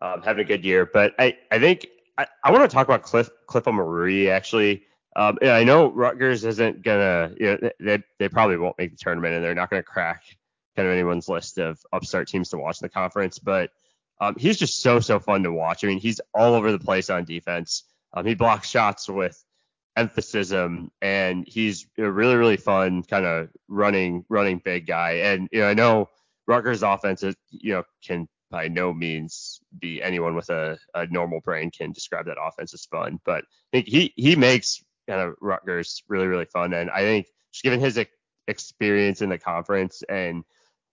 um, 0.00 0.22
having 0.22 0.42
a 0.42 0.48
good 0.48 0.64
year. 0.64 0.86
But 0.86 1.14
I, 1.18 1.36
I 1.50 1.58
think 1.58 1.86
I, 2.16 2.26
I 2.42 2.50
want 2.50 2.62
to 2.62 2.74
talk 2.74 2.86
about 2.86 3.02
Cliff 3.02 3.28
Cliff 3.46 3.64
Omoruyi 3.64 4.30
actually. 4.30 4.84
Um, 5.14 5.36
I 5.42 5.64
know 5.64 5.90
Rutgers 5.90 6.46
isn't 6.46 6.80
gonna, 6.80 7.34
you 7.38 7.46
know, 7.46 7.70
they 7.78 8.02
they 8.18 8.30
probably 8.30 8.56
won't 8.56 8.78
make 8.78 8.90
the 8.90 8.96
tournament 8.96 9.34
and 9.34 9.44
they're 9.44 9.54
not 9.54 9.68
gonna 9.68 9.82
crack 9.82 10.22
kind 10.76 10.88
of 10.88 10.94
anyone's 10.94 11.28
list 11.28 11.58
of 11.58 11.78
upstart 11.92 12.28
teams 12.28 12.48
to 12.48 12.56
watch 12.56 12.80
in 12.80 12.86
the 12.86 12.88
conference. 12.88 13.38
But 13.38 13.68
um, 14.18 14.36
he's 14.38 14.56
just 14.56 14.80
so 14.80 14.98
so 15.00 15.20
fun 15.20 15.42
to 15.42 15.52
watch. 15.52 15.84
I 15.84 15.88
mean, 15.88 16.00
he's 16.00 16.22
all 16.32 16.54
over 16.54 16.72
the 16.72 16.78
place 16.78 17.10
on 17.10 17.26
defense. 17.26 17.82
Um, 18.14 18.24
he 18.24 18.34
blocks 18.34 18.70
shots 18.70 19.10
with 19.10 19.44
emphasis 19.96 20.52
and 20.52 21.46
he's 21.46 21.86
a 21.98 22.10
really 22.10 22.36
really 22.36 22.56
fun 22.56 23.02
kind 23.02 23.26
of 23.26 23.48
running 23.68 24.24
running 24.28 24.60
big 24.64 24.86
guy. 24.86 25.12
And 25.12 25.48
you 25.52 25.60
know 25.60 25.68
I 25.68 25.74
know 25.74 26.08
Rutgers 26.46 26.82
offense 26.82 27.22
is, 27.22 27.36
you 27.50 27.74
know 27.74 27.84
can 28.04 28.28
by 28.50 28.68
no 28.68 28.92
means 28.92 29.60
be 29.78 30.02
anyone 30.02 30.34
with 30.34 30.50
a, 30.50 30.78
a 30.94 31.06
normal 31.06 31.40
brain 31.40 31.70
can 31.70 31.92
describe 31.92 32.26
that 32.26 32.36
offense 32.38 32.74
as 32.74 32.84
fun 32.84 33.18
but 33.24 33.44
I 33.44 33.68
think 33.72 33.88
he 33.88 34.12
he 34.16 34.36
makes 34.36 34.84
kind 35.08 35.20
of 35.20 35.34
Rutgers 35.40 36.02
really 36.08 36.26
really 36.26 36.46
fun. 36.46 36.72
And 36.72 36.90
I 36.90 37.00
think 37.00 37.26
just 37.52 37.64
given 37.64 37.80
his 37.80 37.98
experience 38.48 39.22
in 39.22 39.28
the 39.28 39.38
conference 39.38 40.02
and 40.08 40.44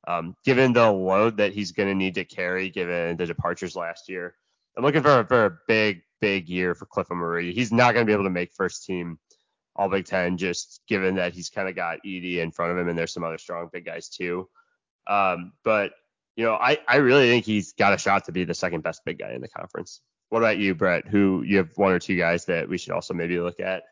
um, 0.07 0.35
given 0.45 0.73
the 0.73 0.89
load 0.89 1.37
that 1.37 1.53
he's 1.53 1.71
going 1.71 1.89
to 1.89 1.95
need 1.95 2.15
to 2.15 2.25
carry 2.25 2.69
given 2.69 3.17
the 3.17 3.25
departures 3.25 3.75
last 3.75 4.09
year 4.09 4.35
I'm 4.77 4.83
looking 4.83 5.01
for, 5.01 5.25
for 5.25 5.45
a 5.45 5.57
big 5.67 6.03
big 6.21 6.49
year 6.49 6.75
for 6.75 6.85
Cliff 6.85 7.07
Omoruyi. 7.09 7.53
He's 7.53 7.71
not 7.71 7.93
going 7.93 8.05
to 8.05 8.09
be 8.09 8.13
able 8.13 8.25
to 8.25 8.29
make 8.29 8.53
first 8.53 8.85
team 8.85 9.19
All 9.75 9.89
Big 9.89 10.05
Ten, 10.05 10.37
just 10.37 10.81
given 10.87 11.15
that 11.15 11.33
he's 11.33 11.49
kind 11.49 11.69
of 11.69 11.75
got 11.75 11.99
Edey 12.05 12.37
in 12.37 12.51
front 12.51 12.71
of 12.71 12.77
him, 12.77 12.89
and 12.89 12.97
there's 12.97 13.13
some 13.13 13.23
other 13.23 13.37
strong 13.37 13.69
big 13.71 13.85
guys 13.85 14.09
too. 14.09 14.49
Um, 15.07 15.53
but 15.63 15.91
you 16.35 16.45
know, 16.45 16.53
I 16.53 16.79
I 16.87 16.97
really 16.97 17.27
think 17.27 17.45
he's 17.45 17.73
got 17.73 17.93
a 17.93 17.97
shot 17.97 18.25
to 18.25 18.31
be 18.31 18.45
the 18.45 18.53
second 18.53 18.81
best 18.81 19.03
big 19.05 19.19
guy 19.19 19.33
in 19.33 19.41
the 19.41 19.47
conference. 19.47 20.01
What 20.29 20.39
about 20.39 20.57
you, 20.57 20.75
Brett? 20.75 21.07
Who 21.07 21.43
you 21.45 21.57
have 21.57 21.69
one 21.75 21.91
or 21.91 21.99
two 21.99 22.15
guys 22.15 22.45
that 22.45 22.69
we 22.69 22.77
should 22.77 22.93
also 22.93 23.13
maybe 23.13 23.39
look 23.39 23.59
at? 23.59 23.83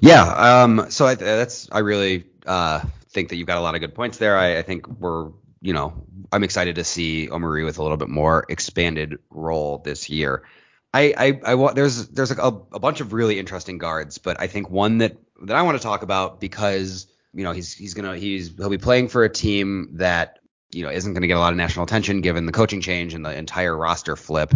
Yeah. 0.00 0.24
Um. 0.24 0.90
So 0.90 1.06
I, 1.06 1.14
that's 1.14 1.68
I 1.70 1.78
really 1.78 2.26
uh 2.46 2.80
think 3.10 3.30
that 3.30 3.36
you've 3.36 3.46
got 3.46 3.58
a 3.58 3.60
lot 3.60 3.74
of 3.74 3.80
good 3.80 3.94
points 3.94 4.18
there. 4.18 4.36
I, 4.36 4.58
I 4.58 4.62
think 4.62 4.86
we're 4.88 5.30
you 5.60 5.72
know 5.72 6.04
I'm 6.32 6.44
excited 6.44 6.76
to 6.76 6.84
see 6.84 7.28
Omoruyi 7.28 7.64
with 7.64 7.78
a 7.78 7.82
little 7.82 7.96
bit 7.96 8.08
more 8.08 8.44
expanded 8.48 9.18
role 9.30 9.78
this 9.78 10.10
year. 10.10 10.44
I, 10.92 11.14
I, 11.16 11.54
I 11.54 11.72
there's 11.72 12.08
there's 12.08 12.32
a, 12.32 12.34
a 12.72 12.78
bunch 12.80 13.00
of 13.00 13.12
really 13.12 13.38
interesting 13.38 13.78
guards, 13.78 14.18
but 14.18 14.40
I 14.40 14.48
think 14.48 14.70
one 14.70 14.98
that 14.98 15.16
that 15.42 15.56
I 15.56 15.62
want 15.62 15.78
to 15.78 15.82
talk 15.82 16.02
about 16.02 16.40
because 16.40 17.06
you 17.32 17.44
know 17.44 17.52
he's 17.52 17.72
he's 17.72 17.94
gonna 17.94 18.16
he's 18.16 18.56
he'll 18.56 18.70
be 18.70 18.78
playing 18.78 19.08
for 19.08 19.24
a 19.24 19.28
team 19.28 19.90
that 19.94 20.40
you 20.72 20.82
know 20.82 20.90
isn't 20.90 21.14
to 21.14 21.26
get 21.26 21.36
a 21.36 21.38
lot 21.40 21.52
of 21.52 21.56
national 21.56 21.84
attention 21.84 22.22
given 22.22 22.46
the 22.46 22.52
coaching 22.52 22.80
change 22.80 23.14
and 23.14 23.24
the 23.24 23.36
entire 23.36 23.76
roster 23.76 24.16
flip. 24.16 24.52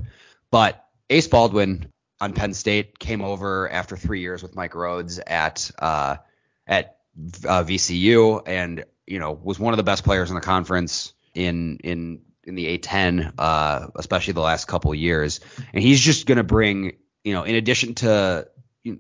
But 0.51 0.85
Ace 1.11 1.29
Baldwin 1.29 1.87
on 2.21 2.33
Penn 2.33 2.55
State 2.55 2.99
came 2.99 3.23
over 3.23 3.71
after 3.71 3.97
three 3.97 4.21
years 4.21 4.43
with 4.43 4.57
Mike 4.57 4.73
Rhoades 4.73 5.21
at 5.25 5.71
uh, 5.79 6.17
at 6.67 6.99
uh, 7.47 7.63
VCU 7.63 8.43
and 8.47 8.85
you 9.07 9.21
know 9.21 9.33
was 9.33 9.61
one 9.61 9.73
of 9.73 9.77
the 9.77 9.85
best 9.85 10.05
players 10.05 10.31
in 10.31 10.35
the 10.35 10.41
conference 10.41 11.13
in 11.35 11.79
in 11.85 12.23
in 12.47 12.55
the 12.55 12.79
A10, 12.79 13.35
uh, 13.39 13.89
especially 13.97 14.33
the 14.35 14.41
last 14.41 14.67
couple 14.67 14.95
years. 14.95 15.41
And 15.73 15.83
he's 15.83 16.01
just 16.01 16.27
going 16.27 16.39
to 16.39 16.45
bring, 16.45 16.97
you 17.25 17.33
know, 17.33 17.45
in 17.45 17.55
addition 17.55 17.95
to 17.97 18.49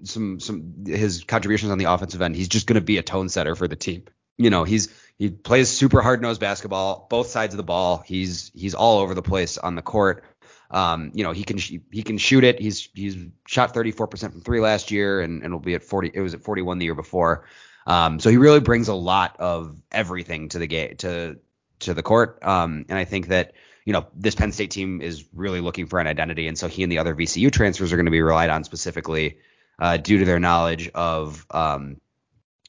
some 0.04 0.40
some 0.40 0.84
his 0.86 1.24
contributions 1.24 1.70
on 1.70 1.78
the 1.78 1.84
offensive 1.84 2.22
end, 2.22 2.36
he's 2.36 2.48
just 2.48 2.66
going 2.66 2.74
to 2.74 2.84
be 2.84 2.98
a 2.98 3.02
tone 3.02 3.28
setter 3.28 3.54
for 3.54 3.68
the 3.68 3.76
team. 3.76 4.04
You 4.38 4.50
know, 4.50 4.64
he's 4.64 4.88
he 5.18 5.30
plays 5.30 5.68
super 5.68 6.02
hard 6.02 6.20
nosed 6.22 6.40
basketball, 6.40 7.06
both 7.08 7.28
sides 7.28 7.54
of 7.54 7.58
the 7.58 7.64
ball. 7.64 8.02
He's 8.04 8.50
he's 8.54 8.74
all 8.74 8.98
over 8.98 9.14
the 9.14 9.22
place 9.22 9.58
on 9.58 9.74
the 9.74 9.82
court. 9.82 10.24
Um, 10.70 11.12
you 11.14 11.22
know, 11.22 11.32
he 11.32 11.44
can 11.44 11.58
he 11.58 12.02
can 12.02 12.18
shoot 12.18 12.42
it. 12.44 12.58
He's 12.58 12.88
he's 12.94 13.16
shot 13.46 13.74
34% 13.74 14.32
from 14.32 14.40
three 14.40 14.60
last 14.60 14.90
year, 14.90 15.20
and 15.20 15.42
and 15.42 15.52
will 15.52 15.60
be 15.60 15.74
at 15.74 15.84
40. 15.84 16.10
It 16.12 16.20
was 16.20 16.34
at 16.34 16.42
41 16.42 16.78
the 16.78 16.86
year 16.86 16.94
before. 16.94 17.46
Um, 17.86 18.18
so 18.18 18.30
he 18.30 18.38
really 18.38 18.60
brings 18.60 18.88
a 18.88 18.94
lot 18.94 19.36
of 19.38 19.76
everything 19.92 20.48
to 20.48 20.58
the 20.58 20.66
game 20.66 20.96
to 20.98 21.38
to 21.84 21.94
the 21.94 22.02
court. 22.02 22.38
Um, 22.42 22.86
and 22.88 22.98
I 22.98 23.04
think 23.04 23.28
that 23.28 23.52
you 23.84 23.92
know 23.92 24.06
this 24.14 24.34
Penn 24.34 24.52
State 24.52 24.70
team 24.70 25.00
is 25.00 25.24
really 25.32 25.60
looking 25.60 25.86
for 25.86 26.00
an 26.00 26.06
identity, 26.06 26.48
and 26.48 26.58
so 26.58 26.68
he 26.68 26.82
and 26.82 26.90
the 26.90 26.98
other 26.98 27.14
VCU 27.14 27.50
transfers 27.50 27.92
are 27.92 27.96
going 27.96 28.06
to 28.06 28.12
be 28.12 28.22
relied 28.22 28.50
on 28.50 28.64
specifically 28.64 29.38
uh, 29.78 29.96
due 29.96 30.18
to 30.18 30.24
their 30.24 30.40
knowledge 30.40 30.90
of 30.94 31.46
um, 31.50 32.00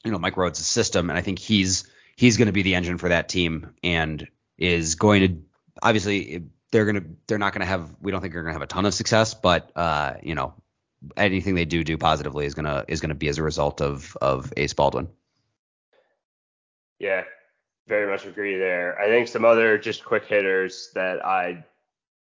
you 0.04 0.10
know 0.10 0.18
Mike 0.18 0.34
Rhoades' 0.34 0.56
system. 0.56 1.10
And 1.10 1.18
I 1.18 1.22
think 1.22 1.38
he's 1.38 1.90
he's 2.16 2.36
going 2.36 2.46
to 2.46 2.52
be 2.52 2.62
the 2.62 2.74
engine 2.74 2.98
for 2.98 3.08
that 3.08 3.28
team, 3.28 3.74
and 3.82 4.26
is 4.58 4.94
going 4.94 5.26
to 5.26 5.42
obviously 5.82 6.44
they're 6.70 6.84
going 6.84 6.96
to 6.96 7.06
they're 7.26 7.38
not 7.38 7.52
going 7.52 7.60
to 7.60 7.66
have 7.66 7.94
we 8.00 8.12
don't 8.12 8.20
think 8.20 8.34
they're 8.34 8.42
going 8.42 8.52
to 8.52 8.58
have 8.58 8.62
a 8.62 8.66
ton 8.66 8.86
of 8.86 8.94
success, 8.94 9.34
but 9.34 9.70
uh, 9.76 10.14
you 10.22 10.34
know 10.34 10.54
anything 11.16 11.54
they 11.54 11.64
do 11.64 11.84
do 11.84 11.98
positively 11.98 12.46
is 12.46 12.54
gonna 12.54 12.84
is 12.88 13.00
gonna 13.00 13.14
be 13.14 13.28
as 13.28 13.38
a 13.38 13.42
result 13.42 13.80
of 13.80 14.16
of 14.20 14.52
Ace 14.56 14.72
Baldwin. 14.72 15.08
Yeah, 16.98 17.24
very 17.88 18.10
much 18.10 18.26
agree 18.26 18.58
there. 18.58 18.98
I 19.00 19.06
think 19.06 19.28
some 19.28 19.44
other 19.44 19.78
just 19.78 20.04
quick 20.04 20.24
hitters 20.24 20.90
that 20.94 21.24
I 21.24 21.64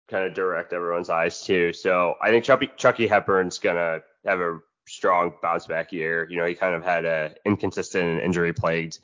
kind 0.09 0.27
of 0.27 0.35
direct 0.35 0.73
everyone's 0.73 1.11
eyes 1.11 1.43
to. 1.45 1.73
So 1.73 2.15
I 2.21 2.31
think 2.31 2.45
Chucky, 2.45 2.71
Chucky 2.77 3.07
Hepburn's 3.07 3.59
gonna 3.59 4.01
have 4.27 4.41
a 4.41 4.59
strong 4.87 5.33
bounce 5.43 5.67
back 5.67 5.93
year. 5.93 6.27
You 6.29 6.37
know, 6.37 6.47
he 6.47 6.55
kind 6.55 6.75
of 6.75 6.85
had 6.85 7.05
a 7.05 7.35
inconsistent 7.45 8.05
and 8.05 8.21
injury 8.21 8.53
plagued 8.53 8.99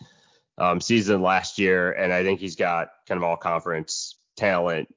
um, 0.58 0.80
season 0.80 1.22
last 1.22 1.58
year, 1.58 1.92
and 1.92 2.12
I 2.12 2.22
think 2.22 2.40
he's 2.40 2.56
got 2.56 2.90
kind 3.06 3.16
of 3.18 3.24
all 3.24 3.36
conference 3.36 4.16
talent 4.36 4.88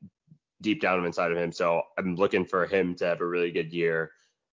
deep 0.62 0.82
down 0.82 1.04
inside 1.06 1.32
of 1.32 1.38
him. 1.38 1.52
So 1.52 1.84
I'm 1.98 2.16
looking 2.16 2.46
for 2.46 2.66
him 2.66 2.96
to 2.96 3.06
have 3.06 3.22
a 3.22 3.26
really 3.26 3.52
good 3.52 3.72
year. 3.72 4.12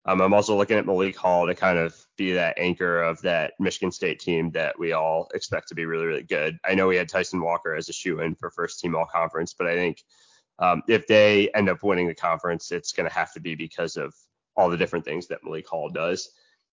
Um, 0.08 0.22
I'm 0.22 0.32
also 0.32 0.56
looking 0.56 0.78
at 0.78 0.86
Malik 0.86 1.16
Hall 1.16 1.46
to 1.46 1.54
kind 1.54 1.78
of 1.78 1.94
be 2.16 2.32
that 2.32 2.56
anchor 2.56 3.02
of 3.02 3.20
that 3.20 3.52
Michigan 3.60 3.92
State 3.92 4.20
team 4.20 4.50
that 4.52 4.78
we 4.78 4.92
all 4.92 5.28
expect 5.34 5.68
to 5.68 5.74
be 5.74 5.84
really, 5.84 6.06
really 6.06 6.22
good. 6.22 6.58
I 6.64 6.74
know 6.74 6.88
we 6.88 6.96
had 6.96 7.10
Tyson 7.10 7.42
Walker 7.42 7.74
as 7.74 7.90
a 7.90 7.92
shoe 7.92 8.20
in 8.20 8.34
for 8.34 8.50
first 8.50 8.80
team 8.80 8.96
all 8.96 9.04
conference, 9.04 9.52
but 9.52 9.66
I 9.66 9.74
think 9.74 10.02
um, 10.60 10.82
if 10.88 11.06
they 11.06 11.50
end 11.50 11.68
up 11.68 11.82
winning 11.82 12.06
the 12.06 12.14
conference, 12.14 12.72
it's 12.72 12.92
going 12.92 13.06
to 13.06 13.14
have 13.14 13.34
to 13.34 13.40
be 13.40 13.54
because 13.54 13.98
of 13.98 14.14
all 14.56 14.70
the 14.70 14.78
different 14.78 15.04
things 15.04 15.26
that 15.26 15.44
Malik 15.44 15.68
Hall 15.68 15.90
does. 15.90 16.30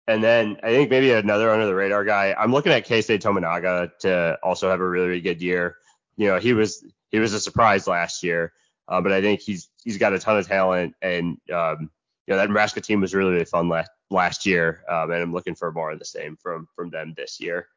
And 0.07 0.23
then 0.23 0.59
I 0.63 0.69
think 0.69 0.89
maybe 0.91 1.11
another 1.11 1.51
under 1.51 1.67
the 1.67 1.75
radar 1.75 2.05
guy. 2.05 2.37
I'm 2.39 2.53
looking 2.53 2.71
at 2.71 2.87
Keisei 2.87 3.19
Tominaga 3.19 3.91
to 4.03 4.39
also 4.45 4.71
have 4.71 4.79
a 4.79 4.89
really, 4.89 5.09
really 5.09 5.21
good 5.21 5.43
year. 5.43 5.79
You 6.17 6.29
know, 6.29 6.39
he 6.39 6.53
was 6.53 6.87
he 7.11 7.19
was 7.19 7.33
a 7.33 7.41
surprise 7.41 7.89
last 7.89 8.23
year, 8.23 8.53
uh, 8.87 9.01
but 9.01 9.11
I 9.11 9.21
think 9.21 9.41
he's 9.41 9.71
he's 9.83 9.99
got 9.99 10.13
a 10.13 10.21
ton 10.21 10.39
of 10.39 10.47
talent 10.47 10.95
and 11.03 11.39
um, 11.53 11.91
you 12.27 12.33
know 12.33 12.39
that 12.39 12.49
Nebraska 12.49 12.81
team 12.81 13.01
was 13.01 13.15
really 13.15 13.33
really 13.33 13.45
fun 13.45 13.69
last 13.69 13.91
last 14.11 14.47
year, 14.47 14.83
um, 14.89 15.11
and 15.11 15.23
I'm 15.23 15.33
looking 15.33 15.55
for 15.55 15.73
more 15.73 15.91
of 15.91 15.99
the 15.99 16.05
same 16.05 16.37
from 16.37 16.69
from 16.75 16.91
them 16.91 17.15
this 17.17 17.41
year. 17.41 17.69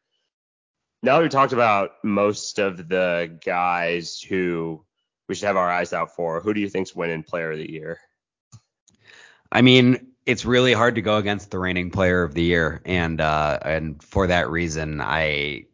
Now 1.03 1.21
we 1.21 1.29
talked 1.29 1.53
about 1.53 1.91
most 2.03 2.59
of 2.59 2.89
the 2.89 3.37
guys 3.45 4.19
who 4.19 4.83
we 5.27 5.35
should 5.35 5.47
have 5.47 5.57
our 5.57 5.69
eyes 5.69 5.93
out 5.93 6.15
for. 6.15 6.41
Who 6.41 6.53
do 6.53 6.61
you 6.61 6.69
think's 6.69 6.95
winning 6.95 7.23
Player 7.23 7.51
of 7.51 7.57
the 7.57 7.71
Year? 7.71 7.99
I 9.51 9.61
mean, 9.61 10.07
it's 10.25 10.45
really 10.45 10.73
hard 10.73 10.95
to 10.95 11.01
go 11.01 11.17
against 11.17 11.51
the 11.51 11.59
reigning 11.59 11.91
Player 11.91 12.23
of 12.23 12.33
the 12.33 12.43
Year, 12.43 12.81
and 12.85 13.21
uh, 13.21 13.59
and 13.61 14.01
for 14.01 14.27
that 14.27 14.49
reason, 14.49 15.01
I 15.01 15.65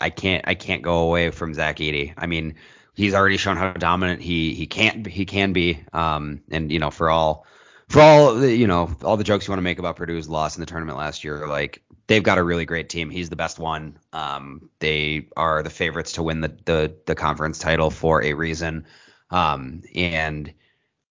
I 0.00 0.10
can't 0.10 0.46
I 0.48 0.54
can't 0.54 0.82
go 0.82 0.98
away 0.98 1.30
from 1.30 1.54
Zach 1.54 1.76
Edey. 1.76 2.14
I 2.16 2.26
mean, 2.26 2.54
he's 2.94 3.14
already 3.14 3.36
shown 3.36 3.56
how 3.56 3.72
dominant 3.72 4.20
he 4.20 4.54
he 4.54 4.66
can't 4.66 5.06
he 5.06 5.24
can 5.26 5.52
be, 5.52 5.80
um, 5.92 6.42
and 6.50 6.72
you 6.72 6.78
know 6.78 6.90
for 6.90 7.10
all 7.10 7.46
for 7.92 8.00
all 8.00 8.34
the, 8.34 8.54
you 8.54 8.66
know, 8.66 8.96
all 9.04 9.18
the 9.18 9.24
jokes 9.24 9.46
you 9.46 9.52
want 9.52 9.58
to 9.58 9.62
make 9.62 9.78
about 9.78 9.96
Purdue's 9.96 10.26
loss 10.26 10.56
in 10.56 10.60
the 10.60 10.66
tournament 10.66 10.96
last 10.96 11.24
year, 11.24 11.46
like 11.46 11.82
they've 12.06 12.22
got 12.22 12.38
a 12.38 12.42
really 12.42 12.64
great 12.64 12.88
team. 12.88 13.10
He's 13.10 13.28
the 13.28 13.36
best 13.36 13.58
one. 13.58 13.98
Um, 14.14 14.70
they 14.78 15.28
are 15.36 15.62
the 15.62 15.68
favorites 15.68 16.12
to 16.12 16.22
win 16.22 16.40
the 16.40 16.56
the, 16.64 16.96
the 17.04 17.14
conference 17.14 17.58
title 17.58 17.90
for 17.90 18.22
a 18.22 18.32
reason. 18.32 18.86
Um, 19.30 19.82
and 19.94 20.52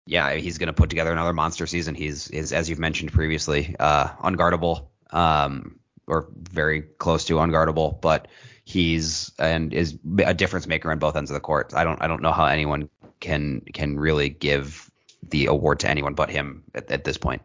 yeah, 0.06 0.34
he's 0.34 0.58
going 0.58 0.66
to 0.66 0.72
put 0.72 0.90
together 0.90 1.12
another 1.12 1.32
monster 1.32 1.68
season. 1.68 1.94
He's 1.94 2.26
is 2.28 2.52
as 2.52 2.68
you've 2.68 2.80
mentioned 2.80 3.12
previously, 3.12 3.76
uh, 3.78 4.08
unguardable, 4.24 4.88
um, 5.10 5.78
or 6.08 6.28
very 6.36 6.82
close 6.82 7.24
to 7.26 7.34
unguardable, 7.34 8.00
but 8.00 8.26
he's 8.64 9.30
and 9.38 9.72
is 9.72 9.96
a 10.18 10.34
difference 10.34 10.66
maker 10.66 10.90
on 10.90 10.98
both 10.98 11.14
ends 11.14 11.30
of 11.30 11.34
the 11.34 11.40
court. 11.40 11.72
I 11.72 11.84
don't 11.84 12.02
I 12.02 12.08
don't 12.08 12.20
know 12.20 12.32
how 12.32 12.46
anyone 12.46 12.88
can 13.20 13.60
can 13.72 13.96
really 13.96 14.28
give 14.28 14.90
the 15.30 15.46
award 15.46 15.80
to 15.80 15.90
anyone 15.90 16.14
but 16.14 16.30
him 16.30 16.64
at, 16.74 16.90
at 16.90 17.04
this 17.04 17.16
point. 17.16 17.42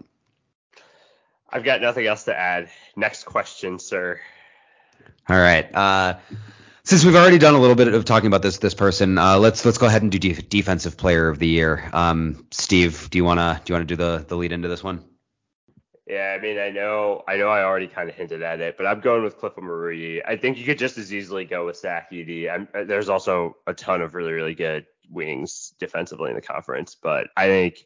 I've 1.52 1.64
got 1.64 1.82
nothing 1.82 2.06
else 2.06 2.26
to 2.26 2.38
add. 2.38 2.70
Next 2.96 3.24
question, 3.24 3.80
sir. 3.80 4.20
All 5.28 5.38
right. 5.38 5.74
Uh, 5.74 6.20
since 6.84 7.06
we've 7.06 7.16
already 7.16 7.38
done 7.38 7.56
a 7.56 7.60
little 7.60 7.76
bit 7.76 7.88
of 7.88 8.06
talking 8.06 8.28
about 8.28 8.42
this 8.42 8.58
this 8.58 8.74
person, 8.74 9.18
uh, 9.18 9.38
let's 9.38 9.66
let's 9.66 9.78
go 9.78 9.86
ahead 9.86 10.02
and 10.02 10.12
do 10.12 10.20
de- 10.20 10.42
defensive 10.42 10.98
player 10.98 11.28
of 11.28 11.40
the 11.40 11.48
year. 11.48 11.90
Um, 11.94 12.48
Steve, 12.52 13.10
do 13.10 13.18
you 13.18 13.26
wanna 13.26 13.62
do 13.64 13.72
you 13.72 13.76
wanna 13.76 13.86
do 13.86 13.96
the 13.96 14.26
the 14.28 14.36
lead 14.36 14.52
into 14.52 14.68
this 14.68 14.84
one? 14.84 15.04
Yeah, 16.08 16.36
I 16.36 16.42
mean, 16.42 16.58
I 16.58 16.72
know, 16.72 17.24
I 17.28 17.38
know, 17.38 17.50
I 17.50 17.64
already 17.64 17.86
kind 17.86 18.10
of 18.10 18.16
hinted 18.16 18.42
at 18.42 18.60
it, 18.60 18.78
but 18.78 18.88
I'm 18.88 19.00
going 19.00 19.24
with 19.24 19.38
Cliff 19.38 19.54
Omoruyi. 19.56 20.22
I 20.28 20.38
think 20.38 20.58
you 20.58 20.66
could 20.66 20.80
just 20.80 20.98
as 20.98 21.14
easily 21.14 21.46
go 21.46 21.68
with 21.68 21.78
Zach 21.78 22.12
Edey. 22.12 22.52
I'm, 22.52 22.68
there's 22.88 23.10
also 23.10 23.58
a 23.68 23.76
ton 23.76 24.02
of 24.02 24.16
really, 24.16 24.32
really 24.32 24.56
good 24.56 24.88
wings 25.10 25.74
defensively 25.80 26.30
in 26.30 26.36
the 26.36 26.42
conference, 26.42 26.96
but 27.02 27.28
I 27.36 27.48
think 27.48 27.86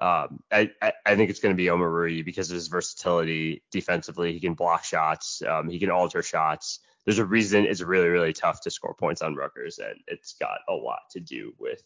um, 0.00 0.40
I, 0.52 0.70
I, 1.04 1.16
think 1.16 1.28
it's 1.28 1.40
going 1.40 1.52
to 1.52 1.56
be 1.56 1.66
Omoruyi 1.66 2.24
because 2.24 2.50
of 2.50 2.54
his 2.54 2.68
versatility 2.68 3.64
defensively. 3.72 4.32
He 4.32 4.38
can 4.38 4.54
block 4.54 4.84
shots, 4.84 5.42
um, 5.42 5.68
he 5.68 5.80
can 5.80 5.90
alter 5.90 6.22
shots. 6.22 6.78
There's 7.04 7.18
a 7.18 7.24
reason 7.24 7.64
it's 7.64 7.80
really 7.80 8.08
really 8.08 8.32
tough 8.32 8.60
to 8.62 8.70
score 8.70 8.94
points 8.94 9.22
on 9.22 9.34
Rutgers, 9.34 9.78
and 9.78 9.98
it's 10.06 10.34
got 10.34 10.58
a 10.68 10.72
lot 10.72 11.00
to 11.12 11.20
do 11.20 11.52
with 11.58 11.82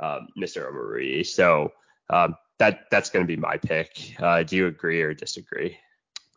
um, 0.00 0.28
Mr. 0.38 0.70
Omoruyi. 0.70 1.26
So 1.26 1.72
um, 2.08 2.36
that 2.58 2.86
that's 2.90 3.10
going 3.10 3.26
to 3.26 3.28
be 3.28 3.36
my 3.36 3.58
pick. 3.58 4.14
Uh, 4.18 4.42
do 4.42 4.56
you 4.56 4.66
agree 4.66 5.02
or 5.02 5.12
disagree? 5.12 5.76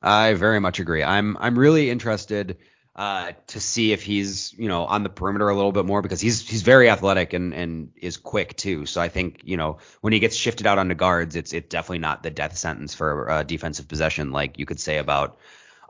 I 0.01 0.33
very 0.33 0.59
much 0.59 0.79
agree. 0.79 1.03
I'm 1.03 1.37
I'm 1.37 1.57
really 1.57 1.89
interested 1.89 2.57
uh, 2.97 3.33
to 3.45 3.59
see 3.59 3.93
if 3.93 4.01
he's 4.01 4.53
you 4.57 4.67
know 4.67 4.85
on 4.85 5.03
the 5.03 5.09
perimeter 5.09 5.47
a 5.49 5.55
little 5.55 5.71
bit 5.71 5.85
more 5.85 6.01
because 6.01 6.19
he's 6.19 6.47
he's 6.47 6.63
very 6.63 6.89
athletic 6.89 7.33
and 7.33 7.53
and 7.53 7.91
is 7.95 8.17
quick 8.17 8.57
too. 8.57 8.87
So 8.87 8.99
I 8.99 9.07
think 9.07 9.41
you 9.43 9.55
know 9.55 9.77
when 10.01 10.13
he 10.13 10.19
gets 10.19 10.35
shifted 10.35 10.65
out 10.65 10.79
onto 10.79 10.95
guards, 10.95 11.35
it's 11.35 11.53
it's 11.53 11.69
definitely 11.69 11.99
not 11.99 12.23
the 12.23 12.31
death 12.31 12.57
sentence 12.57 12.95
for 12.95 13.29
uh, 13.29 13.43
defensive 13.43 13.87
possession 13.87 14.31
like 14.31 14.57
you 14.57 14.65
could 14.65 14.79
say 14.79 14.97
about 14.97 15.37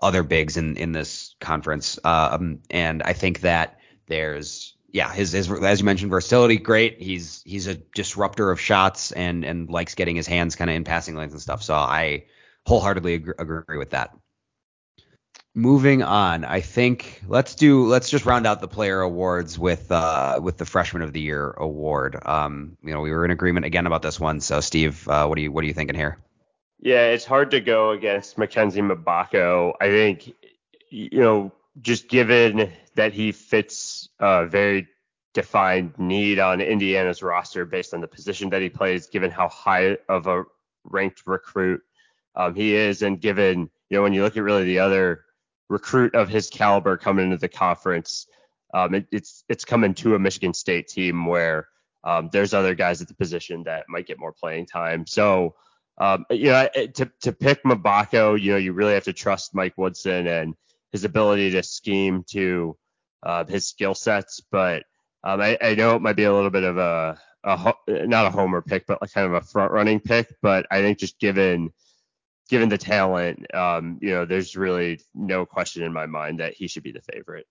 other 0.02 0.22
bigs 0.22 0.58
in 0.58 0.76
in 0.76 0.92
this 0.92 1.36
conference. 1.40 1.98
Um, 2.04 2.60
and 2.70 3.02
I 3.02 3.14
think 3.14 3.42
that 3.42 3.80
there's 4.08 4.76
yeah 4.92 5.12
his, 5.14 5.32
his 5.32 5.50
as 5.50 5.80
you 5.80 5.86
mentioned 5.86 6.12
versatility 6.12 6.58
great. 6.58 7.02
He's 7.02 7.42
he's 7.46 7.68
a 7.68 7.76
disruptor 7.76 8.52
of 8.52 8.60
shots 8.60 9.14
and 9.14 9.46
and 9.46 9.70
likes 9.70 9.96
getting 9.96 10.18
his 10.18 10.28
hands 10.28 10.58
kind 10.58 10.70
of 10.70 10.76
in 10.76 10.84
passing 10.84 11.16
lanes 11.16 11.32
and 11.32 11.42
stuff. 11.42 11.64
So 11.64 11.74
I 11.74 12.26
wholeheartedly 12.66 13.14
agree, 13.14 13.34
agree 13.40 13.78
with 13.78 13.92
that 13.92 14.12
moving 15.58 16.04
on, 16.04 16.46
I 16.46 16.62
think 16.62 17.24
let's 17.28 17.56
do 17.56 17.88
let's 17.88 18.12
just 18.12 18.28
round 18.28 18.46
out 18.46 18.62
the 18.62 18.68
player 18.68 19.02
awards 19.02 19.58
with 19.58 19.92
uh 19.92 20.40
with 20.42 20.58
the 20.58 20.66
freshman 20.66 21.02
of 21.02 21.14
the 21.14 21.20
year 21.20 21.50
award. 21.50 22.16
Um, 22.24 22.78
you 22.84 22.94
know, 22.94 23.02
we 23.02 23.12
were 23.12 23.26
in 23.26 23.32
agreement 23.32 23.66
again 23.66 23.88
about 23.88 24.04
this 24.04 24.20
one. 24.20 24.40
So 24.40 24.62
Steve, 24.62 25.08
uh, 25.10 25.26
what 25.26 25.38
are 25.38 25.42
you 25.42 25.52
what 25.52 25.64
are 25.64 25.68
you 25.68 25.74
thinking 25.74 25.96
here? 25.96 26.20
Yeah, 26.80 27.08
it's 27.08 27.26
hard 27.26 27.52
to 27.52 27.60
go 27.60 27.90
against 27.90 28.38
Mackenzie 28.38 28.82
Mgbako. 28.82 29.74
I 29.82 29.88
think 29.88 30.32
you 30.90 31.20
know, 31.20 31.52
just 31.82 32.08
given 32.08 32.72
that 32.94 33.14
he 33.14 33.32
fits 33.32 34.10
a 34.20 34.46
very 34.46 34.88
defined 35.34 35.98
need 35.98 36.38
on 36.38 36.62
Indiana's 36.62 37.24
roster 37.24 37.66
based 37.66 37.96
on 37.96 38.02
the 38.02 38.08
position 38.08 38.52
that 38.52 38.62
he 38.62 38.70
plays, 38.70 39.08
given 39.08 39.32
how 39.32 39.48
high 39.48 39.98
of 40.08 40.28
a 40.28 40.44
ranked 40.84 41.24
recruit 41.26 41.82
um, 42.36 42.54
he 42.54 42.76
is, 42.76 43.02
and 43.02 43.20
given 43.20 43.72
you 43.90 43.98
know 43.98 44.04
when 44.04 44.14
you 44.14 44.22
look 44.22 44.38
at 44.38 44.44
really 44.44 44.66
the 44.66 44.78
other 44.78 45.24
recruit 45.69 46.15
of 46.15 46.29
his 46.29 46.50
caliber 46.50 46.97
coming 46.97 47.25
into 47.25 47.38
the 47.38 47.50
conference. 47.50 48.27
Um, 48.74 48.95
it, 48.95 49.07
it's 49.12 49.43
it's 49.50 49.65
coming 49.65 49.93
to 49.95 50.15
a 50.15 50.19
Michigan 50.19 50.53
State 50.53 50.88
team 50.88 51.25
where 51.25 51.67
um, 52.03 52.29
there's 52.31 52.53
other 52.53 52.75
guys 52.75 53.01
at 53.01 53.07
the 53.07 53.15
position 53.15 53.63
that 53.63 53.86
might 53.89 54.07
get 54.07 54.19
more 54.19 54.33
playing 54.33 54.65
time. 54.65 55.05
So 55.05 55.55
um, 56.00 56.25
you 56.29 56.51
know 56.51 56.67
to 56.95 57.12
to 57.21 57.31
pick 57.31 57.63
Mgbako, 57.63 58.39
you 58.39 58.51
know 58.51 58.57
you 58.57 58.74
really 58.74 58.93
have 58.93 59.05
to 59.05 59.13
trust 59.13 59.55
Mike 59.55 59.77
Woodson 59.77 60.27
and 60.27 60.55
his 60.91 61.03
ability 61.03 61.51
to 61.51 61.63
scheme 61.63 62.24
to 62.31 62.77
uh, 63.24 63.45
his 63.45 63.67
skill 63.67 63.95
sets. 63.95 64.41
But 64.51 64.83
um, 65.24 65.41
I, 65.41 65.57
I, 65.62 65.75
know 65.75 65.95
it 65.95 66.01
might 66.01 66.15
be 66.15 66.24
a 66.24 66.33
little 66.33 66.50
bit 66.50 66.63
of 66.63 66.77
a, 66.77 67.19
a 67.43 67.74
not 67.88 68.25
a 68.25 68.31
homer 68.31 68.62
pick, 68.62 68.86
but 68.88 69.01
like 69.01 69.12
kind 69.12 69.27
of 69.27 69.33
a 69.33 69.41
front 69.41 69.71
running 69.71 70.00
pick. 70.00 70.33
But 70.41 70.67
I 70.71 70.81
think 70.81 71.00
just 71.00 71.19
given 71.19 71.71
given 72.50 72.70
the 72.70 72.77
talent, 72.77 73.54
um, 73.54 74.00
you 74.01 74.12
know, 74.12 74.25
there's 74.25 74.56
really 74.56 75.00
no 75.13 75.46
question 75.46 75.84
in 75.84 75.94
my 75.94 76.06
mind 76.06 76.39
that 76.39 76.54
he 76.54 76.68
should 76.68 76.84
be 76.84 76.92
the 76.92 77.01
favorite. 77.01 77.48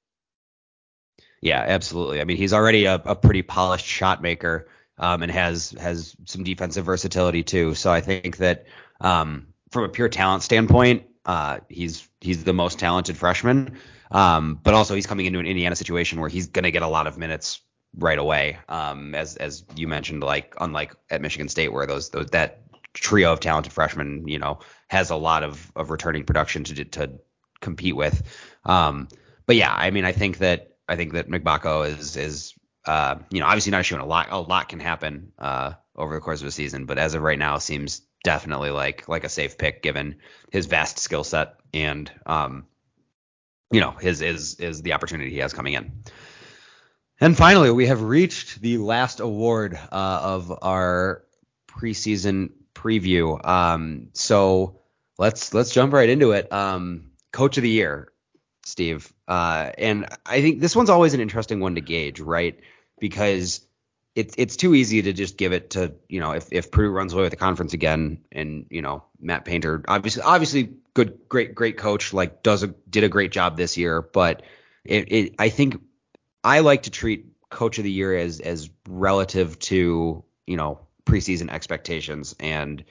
Yeah, 1.40 1.62
absolutely. 1.66 2.20
I 2.20 2.24
mean, 2.24 2.36
he's 2.36 2.52
already 2.52 2.86
a, 2.86 2.94
a 2.94 3.14
pretty 3.14 3.42
polished 3.42 3.86
shot 3.86 4.22
maker 4.22 4.68
um, 4.98 5.22
and 5.22 5.30
has 5.30 5.72
has 5.72 6.16
some 6.24 6.44
defensive 6.44 6.84
versatility 6.84 7.42
too. 7.42 7.74
So 7.74 7.92
I 7.92 8.00
think 8.00 8.38
that 8.38 8.66
um, 9.00 9.48
from 9.70 9.84
a 9.84 9.88
pure 9.88 10.08
talent 10.08 10.42
standpoint, 10.42 11.04
uh, 11.24 11.58
he's 11.68 12.08
he's 12.20 12.44
the 12.44 12.54
most 12.54 12.78
talented 12.78 13.16
freshman. 13.16 13.78
Um, 14.10 14.60
but 14.62 14.74
also 14.74 14.94
he's 14.94 15.06
coming 15.06 15.26
into 15.26 15.40
an 15.40 15.46
Indiana 15.46 15.74
situation 15.74 16.20
where 16.20 16.28
he's 16.28 16.46
going 16.46 16.62
to 16.62 16.70
get 16.70 16.82
a 16.82 16.88
lot 16.88 17.06
of 17.06 17.18
minutes 17.18 17.60
right 17.98 18.18
away. 18.18 18.58
Um, 18.68 19.14
as 19.14 19.36
as 19.36 19.64
you 19.74 19.88
mentioned, 19.88 20.22
like 20.22 20.54
unlike 20.60 20.94
at 21.10 21.20
Michigan 21.20 21.48
State 21.48 21.72
where 21.72 21.86
those, 21.86 22.10
those 22.10 22.30
that 22.30 22.60
trio 22.96 23.32
of 23.32 23.40
talented 23.40 23.72
freshmen, 23.72 24.26
you 24.26 24.38
know, 24.38 24.58
has 24.88 25.10
a 25.10 25.16
lot 25.16 25.42
of 25.42 25.70
of 25.76 25.90
returning 25.90 26.24
production 26.24 26.64
to 26.64 26.84
to 26.84 27.12
compete 27.60 27.96
with. 27.96 28.22
Um, 28.64 29.08
but 29.46 29.56
yeah, 29.56 29.72
I 29.72 29.90
mean, 29.90 30.04
I 30.04 30.12
think 30.12 30.38
that 30.38 30.76
I 30.88 30.96
think 30.96 31.12
that 31.12 31.28
Mgbako 31.28 31.98
is 31.98 32.16
is 32.16 32.54
uh, 32.86 33.16
you 33.30 33.40
know 33.40 33.46
obviously 33.46 33.72
not 33.72 33.84
showing 33.84 34.02
a 34.02 34.06
lot 34.06 34.28
a 34.30 34.38
lot 34.40 34.68
can 34.68 34.80
happen 34.80 35.32
uh, 35.38 35.72
over 35.94 36.14
the 36.14 36.20
course 36.20 36.40
of 36.40 36.48
a 36.48 36.52
season, 36.52 36.86
but 36.86 36.98
as 36.98 37.14
of 37.14 37.22
right 37.22 37.38
now 37.38 37.58
seems 37.58 38.02
definitely 38.24 38.70
like 38.70 39.08
like 39.08 39.24
a 39.24 39.28
safe 39.28 39.58
pick 39.58 39.82
given 39.82 40.16
his 40.50 40.66
vast 40.66 40.98
skill 40.98 41.22
set 41.22 41.54
and 41.72 42.10
um, 42.24 42.66
you 43.70 43.80
know 43.80 43.92
his 43.92 44.22
is 44.22 44.54
is 44.56 44.82
the 44.82 44.94
opportunity 44.94 45.30
he 45.30 45.38
has 45.38 45.52
coming 45.52 45.74
in. 45.74 45.92
And 47.18 47.34
finally, 47.34 47.70
we 47.70 47.86
have 47.86 48.02
reached 48.02 48.60
the 48.60 48.76
last 48.76 49.20
award 49.20 49.74
uh, 49.74 50.20
of 50.22 50.52
our 50.60 51.24
preseason 51.66 52.50
preview. 52.86 53.44
Um, 53.44 54.08
so 54.12 54.80
let's 55.18 55.52
let's 55.52 55.72
jump 55.72 55.92
right 55.92 56.08
into 56.08 56.32
it. 56.32 56.52
Um, 56.52 57.10
Coach 57.32 57.56
of 57.56 57.62
the 57.62 57.70
Year, 57.70 58.12
Steve. 58.64 59.12
Uh, 59.26 59.72
and 59.76 60.06
I 60.24 60.40
think 60.40 60.60
this 60.60 60.76
one's 60.76 60.90
always 60.90 61.14
an 61.14 61.20
interesting 61.20 61.60
one 61.60 61.74
to 61.74 61.80
gauge, 61.80 62.20
right? 62.20 62.58
Because 63.00 63.66
it's 64.14 64.34
it's 64.38 64.56
too 64.56 64.74
easy 64.74 65.02
to 65.02 65.12
just 65.12 65.36
give 65.36 65.52
it 65.52 65.70
to 65.70 65.94
you 66.08 66.20
know 66.20 66.32
if 66.32 66.48
if 66.52 66.70
Purdue 66.70 66.90
runs 66.90 67.12
away 67.12 67.22
with 67.22 67.32
the 67.32 67.36
conference 67.36 67.74
again 67.74 68.24
and 68.32 68.66
you 68.70 68.82
know 68.82 69.04
Matt 69.20 69.44
Painter 69.44 69.84
obviously 69.88 70.22
obviously 70.22 70.72
good 70.94 71.18
great 71.28 71.54
great 71.54 71.76
coach 71.76 72.14
like 72.14 72.42
does 72.42 72.62
a 72.62 72.68
did 72.88 73.04
a 73.04 73.10
great 73.10 73.30
job 73.30 73.58
this 73.58 73.76
year 73.76 74.00
but 74.00 74.42
it, 74.84 75.12
it 75.12 75.34
I 75.38 75.50
think 75.50 75.78
I 76.42 76.60
like 76.60 76.84
to 76.84 76.90
treat 76.90 77.26
coach 77.50 77.76
of 77.76 77.84
the 77.84 77.90
year 77.90 78.16
as 78.16 78.40
as 78.40 78.70
relative 78.88 79.58
to 79.58 80.24
you 80.46 80.56
know 80.56 80.85
preseason 81.06 81.50
expectations 81.50 82.34
and 82.40 82.84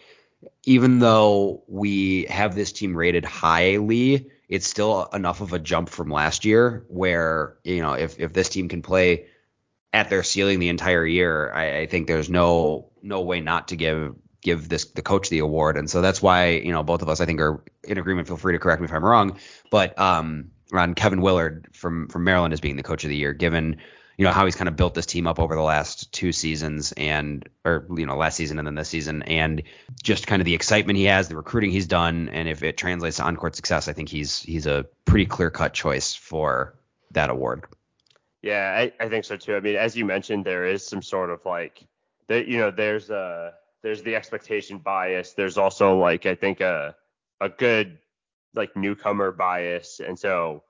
even 0.63 0.99
though 0.99 1.63
we 1.67 2.25
have 2.25 2.55
this 2.55 2.71
team 2.71 2.95
rated 2.95 3.25
highly 3.25 4.31
it's 4.49 4.67
still 4.67 5.05
enough 5.13 5.41
of 5.41 5.53
a 5.53 5.59
jump 5.59 5.89
from 5.89 6.09
last 6.09 6.45
year 6.45 6.85
where 6.87 7.57
you 7.63 7.81
know 7.81 7.93
if 7.93 8.19
if 8.19 8.33
this 8.33 8.49
team 8.49 8.67
can 8.67 8.81
play 8.81 9.27
at 9.95 10.09
their 10.09 10.23
ceiling 10.23 10.59
the 10.59 10.67
entire 10.67 11.05
year, 11.05 11.53
I, 11.53 11.79
I 11.79 11.85
think 11.85 12.07
there's 12.07 12.29
no 12.29 12.91
no 13.01 13.21
way 13.21 13.39
not 13.39 13.69
to 13.69 13.77
give 13.77 14.13
give 14.41 14.67
this 14.67 14.85
the 14.85 15.01
coach 15.01 15.29
the 15.29 15.39
award. 15.39 15.77
And 15.77 15.89
so 15.89 16.01
that's 16.01 16.21
why 16.21 16.49
you 16.49 16.71
know 16.73 16.83
both 16.83 17.01
of 17.01 17.07
us 17.07 17.21
I 17.21 17.25
think 17.25 17.39
are 17.39 17.63
in 17.85 17.97
agreement. 17.97 18.27
Feel 18.27 18.37
free 18.37 18.53
to 18.53 18.59
correct 18.59 18.81
me 18.81 18.85
if 18.85 18.93
I'm 18.93 19.05
wrong, 19.05 19.39
but 19.71 19.97
um, 19.97 20.51
on 20.73 20.95
Kevin 20.95 21.21
Willard 21.21 21.69
from 21.71 22.09
from 22.09 22.25
Maryland 22.25 22.53
as 22.53 22.59
being 22.59 22.75
the 22.75 22.83
coach 22.83 23.05
of 23.05 23.09
the 23.09 23.15
year, 23.15 23.31
given 23.31 23.77
you 24.17 24.25
know 24.25 24.31
how 24.31 24.45
he's 24.45 24.55
kind 24.55 24.67
of 24.67 24.75
built 24.75 24.93
this 24.93 25.05
team 25.05 25.27
up 25.27 25.39
over 25.39 25.55
the 25.55 25.61
last 25.61 26.11
two 26.11 26.31
seasons 26.31 26.91
and 26.93 27.47
or 27.63 27.85
you 27.97 28.05
know 28.05 28.15
last 28.15 28.35
season 28.35 28.57
and 28.57 28.67
then 28.67 28.75
this 28.75 28.89
season 28.89 29.23
and 29.23 29.63
just 30.01 30.27
kind 30.27 30.41
of 30.41 30.45
the 30.45 30.53
excitement 30.53 30.97
he 30.97 31.05
has 31.05 31.27
the 31.27 31.35
recruiting 31.35 31.71
he's 31.71 31.87
done 31.87 32.29
and 32.29 32.47
if 32.47 32.63
it 32.63 32.77
translates 32.77 33.17
to 33.17 33.23
on-court 33.23 33.55
success 33.55 33.87
i 33.87 33.93
think 33.93 34.09
he's 34.09 34.41
he's 34.41 34.65
a 34.65 34.85
pretty 35.05 35.25
clear 35.25 35.49
cut 35.49 35.73
choice 35.73 36.13
for 36.13 36.75
that 37.11 37.29
award. 37.29 37.65
Yeah 38.41 38.75
I, 38.77 39.03
I 39.03 39.09
think 39.09 39.25
so 39.25 39.37
too. 39.37 39.55
I 39.55 39.59
mean 39.59 39.75
as 39.75 39.95
you 39.95 40.05
mentioned 40.05 40.45
there 40.45 40.65
is 40.65 40.85
some 40.85 41.01
sort 41.01 41.29
of 41.29 41.45
like 41.45 41.85
that 42.27 42.47
you 42.47 42.57
know 42.57 42.71
there's 42.71 43.09
a 43.09 43.53
there's 43.81 44.01
the 44.01 44.15
expectation 44.15 44.79
bias. 44.79 45.33
There's 45.33 45.57
also 45.57 45.97
like 45.97 46.25
i 46.25 46.35
think 46.35 46.61
a 46.61 46.95
a 47.41 47.49
good 47.49 47.99
like 48.55 48.75
newcomer 48.75 49.31
bias. 49.31 50.01
And 50.05 50.17
so 50.17 50.63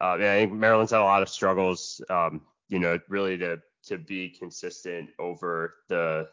uh, 0.00 0.14
I 0.14 0.18
think 0.18 0.52
Maryland's 0.52 0.92
had 0.92 1.00
a 1.00 1.04
lot 1.04 1.22
of 1.22 1.28
struggles 1.28 2.00
um, 2.10 2.42
you 2.68 2.78
know, 2.78 2.98
really 3.08 3.38
to 3.38 3.60
to 3.86 3.98
be 3.98 4.30
consistent 4.30 5.10
over 5.18 5.74
the, 5.88 6.28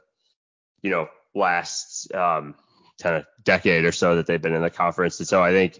you 0.82 0.90
know, 0.90 1.08
last 1.36 2.14
um, 2.14 2.56
kind 3.02 3.16
of 3.16 3.26
decade 3.44 3.86
or 3.86 3.92
so 3.92 4.16
that 4.16 4.26
they've 4.26 4.42
been 4.42 4.56
in 4.56 4.62
the 4.62 4.70
conference. 4.70 5.20
And 5.20 5.28
so 5.28 5.44
I 5.44 5.52
think 5.52 5.80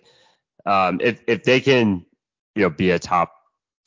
um, 0.66 1.00
if 1.02 1.22
if 1.28 1.44
they 1.44 1.60
can, 1.60 2.06
you 2.56 2.64
know, 2.64 2.70
be 2.70 2.92
a 2.92 3.00
top 3.00 3.34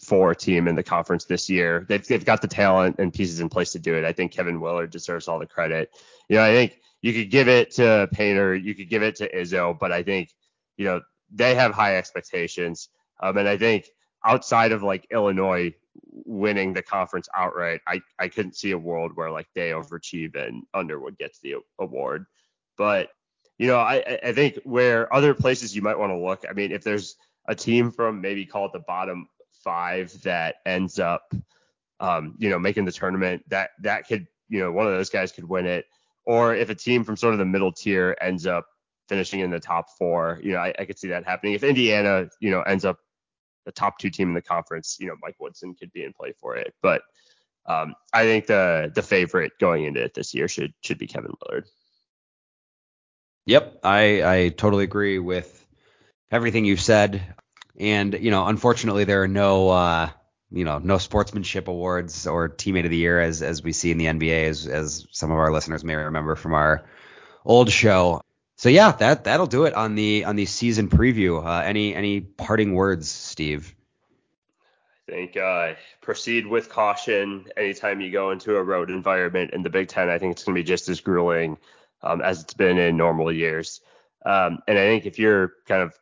four 0.03 0.35
team 0.35 0.69
in 0.69 0.75
the 0.75 0.83
conference 0.83 1.25
this 1.25 1.49
year, 1.49 1.87
they've 1.89 2.07
they've 2.07 2.25
got 2.25 2.43
the 2.43 2.49
talent 2.49 2.97
and 2.99 3.13
pieces 3.13 3.41
in 3.41 3.49
place 3.49 3.73
to 3.73 3.79
do 3.79 3.95
it. 3.95 4.05
I 4.05 4.13
think 4.13 4.33
Kevin 4.33 4.61
Willard 4.61 4.91
deserves 4.91 5.29
all 5.29 5.39
the 5.39 5.47
credit. 5.47 5.91
You 6.29 6.37
know, 6.37 6.43
I 6.43 6.53
think 6.53 6.81
you 7.03 7.13
could 7.13 7.31
give 7.31 7.49
it 7.49 7.71
to 7.73 8.09
Painter, 8.13 8.55
you 8.55 8.75
could 8.75 8.89
give 8.89 9.03
it 9.03 9.17
to 9.17 9.33
Izzo, 9.33 9.79
but 9.79 9.93
I 9.93 10.03
think, 10.03 10.35
you 10.77 10.87
know, 10.87 11.03
they 11.31 11.55
have 11.55 11.73
high 11.73 11.97
expectations. 11.97 12.89
Um, 13.21 13.37
and 13.37 13.49
I 13.49 13.57
think 13.57 13.89
outside 14.25 14.73
of 14.73 14.83
like 14.83 15.07
Illinois, 15.11 15.75
winning 16.25 16.73
the 16.73 16.83
conference 16.83 17.29
outright, 17.37 17.81
I, 17.87 18.01
I 18.19 18.29
couldn't 18.29 18.57
see 18.57 18.71
a 18.71 18.79
world 18.79 19.13
where 19.15 19.31
like 19.31 19.49
they 19.55 19.71
overachieve 19.71 20.35
and 20.35 20.63
Underwood 20.75 21.19
gets 21.19 21.39
the 21.41 21.57
award. 21.79 22.27
But 22.79 23.11
you 23.59 23.67
know, 23.67 23.79
I, 23.79 24.19
I 24.23 24.33
think 24.33 24.59
where 24.65 25.13
other 25.15 25.35
places 25.35 25.75
you 25.75 25.83
might 25.83 25.99
want 25.99 26.13
to 26.13 26.19
look, 26.19 26.45
I 26.49 26.53
mean, 26.53 26.73
if 26.73 26.85
there's 26.85 27.17
a 27.49 27.55
team 27.55 27.91
from 27.91 28.21
maybe 28.21 28.45
call 28.45 28.67
it 28.67 28.73
the 28.73 28.81
bottom 28.81 29.29
five 29.65 30.21
that 30.23 30.57
ends 30.67 30.99
up, 30.99 31.33
um, 32.01 32.35
you 32.39 32.51
know, 32.51 32.59
making 32.59 32.85
the 32.85 32.93
tournament, 32.93 33.43
that 33.49 33.71
that 33.83 34.07
could, 34.07 34.27
you 34.49 34.61
know, 34.61 34.73
one 34.73 34.87
of 34.87 34.93
those 34.93 35.11
guys 35.11 35.33
could 35.33 35.49
win 35.49 35.67
it. 35.67 35.87
Or 36.27 36.55
if 36.55 36.71
a 36.71 36.75
team 36.75 37.05
from 37.05 37.17
sort 37.17 37.35
of 37.35 37.39
the 37.39 37.45
middle 37.45 37.73
tier 37.73 38.17
ends 38.21 38.47
up 38.47 38.67
finishing 39.09 39.41
in 39.41 39.51
the 39.51 39.61
top 39.61 39.87
four, 39.97 40.41
you 40.43 40.53
know, 40.53 40.59
I, 40.59 40.75
I 40.79 40.85
could 40.85 40.99
see 40.99 41.09
that 41.09 41.25
happening. 41.25 41.55
If 41.55 41.63
Indiana, 41.63 42.29
you 42.41 42.51
know, 42.51 42.63
ends 42.63 42.85
up 42.85 42.99
the 43.67 43.73
top 43.73 43.99
two 43.99 44.09
team 44.09 44.29
in 44.29 44.35
the 44.35 44.41
conference, 44.41 44.97
you 44.99 45.09
know, 45.09 45.17
Mike 45.21 45.37
Woodson 45.39 45.75
could 45.75 45.93
be 45.93 46.05
in 46.05 46.15
play 46.15 46.33
for 46.41 46.57
it. 46.57 46.73
But 46.81 47.03
um, 47.67 47.95
I 48.13 48.23
think 48.23 48.47
the 48.47 48.91
the 48.95 49.03
favorite 49.03 49.53
going 49.61 49.85
into 49.85 50.03
it 50.03 50.15
this 50.15 50.33
year 50.33 50.49
should 50.49 50.73
should 50.83 50.99
be 50.99 51.07
Kevin 51.07 51.35
Willard. 51.43 51.67
Yep, 53.45 53.81
I 53.83 54.23
I 54.23 54.49
totally 54.51 54.85
agree 54.85 55.19
with 55.19 55.67
everything 56.31 56.65
you've 56.65 56.81
said. 56.81 57.23
And 57.79 58.15
you 58.15 58.31
know, 58.31 58.47
unfortunately, 58.47 59.05
there 59.05 59.23
are 59.23 59.29
no 59.29 59.69
uh, 59.69 60.11
you 60.51 60.65
know 60.65 60.79
no 60.79 60.99
sportsmanship 60.99 61.69
awards 61.69 62.27
or 62.27 62.49
teammate 62.49 62.85
of 62.85 62.91
the 62.91 62.97
year 62.97 63.21
as 63.21 63.43
as 63.43 63.63
we 63.63 63.73
see 63.73 63.91
in 63.91 63.99
the 63.99 64.07
NBA, 64.07 64.45
as 64.45 64.67
as 64.67 65.07
some 65.11 65.31
of 65.33 65.39
our 65.39 65.53
listeners 65.53 65.85
may 65.85 65.97
remember 65.97 66.37
from 66.37 66.55
our 66.55 66.87
old 67.45 67.71
show. 67.71 68.23
So 68.57 68.71
yeah, 68.71 68.93
that 68.93 69.25
that'll 69.25 69.47
do 69.47 69.65
it 69.65 69.75
on 69.75 69.95
the 69.95 70.25
on 70.25 70.35
the 70.35 70.47
season 70.47 70.89
preview. 70.89 71.45
Uh, 71.45 71.63
any 71.63 71.95
any 71.95 72.21
parting 72.21 72.75
words, 72.75 73.09
Steve? 73.09 73.75
I 75.09 75.13
think 75.13 75.37
uh, 75.37 75.75
proceed 76.01 76.47
with 76.47 76.69
caution 76.69 77.47
anytime 77.57 78.01
you 78.01 78.11
go 78.11 78.31
into 78.31 78.57
a 78.57 78.63
road 78.63 78.91
environment 78.91 79.53
in 79.53 79.63
the 79.63 79.71
Big 79.71 79.89
Ten. 79.89 80.09
I 80.09 80.19
think 80.19 80.33
it's 80.33 80.43
going 80.43 80.57
to 80.57 80.61
be 80.61 80.65
just 80.65 80.89
as 80.89 81.01
grueling 81.01 81.59
um, 82.03 82.23
as 82.23 82.43
it's 82.43 82.55
been 82.55 82.79
in 82.79 82.97
normal 82.97 83.31
years. 83.31 83.83
Um, 84.25 84.59
and 84.67 84.79
I 84.79 84.83
think 84.83 85.07
if 85.07 85.19
you're 85.19 85.53
kind 85.69 85.83
of 85.83 85.95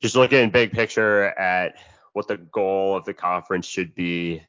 just 0.00 0.16
looking 0.16 0.50
big 0.50 0.72
picture 0.72 1.26
at 1.38 1.76
what 2.14 2.26
the 2.26 2.38
goal 2.38 2.96
of 2.96 3.04
the 3.04 3.14
conference 3.14 3.66
should 3.66 3.94
be, 3.94 4.42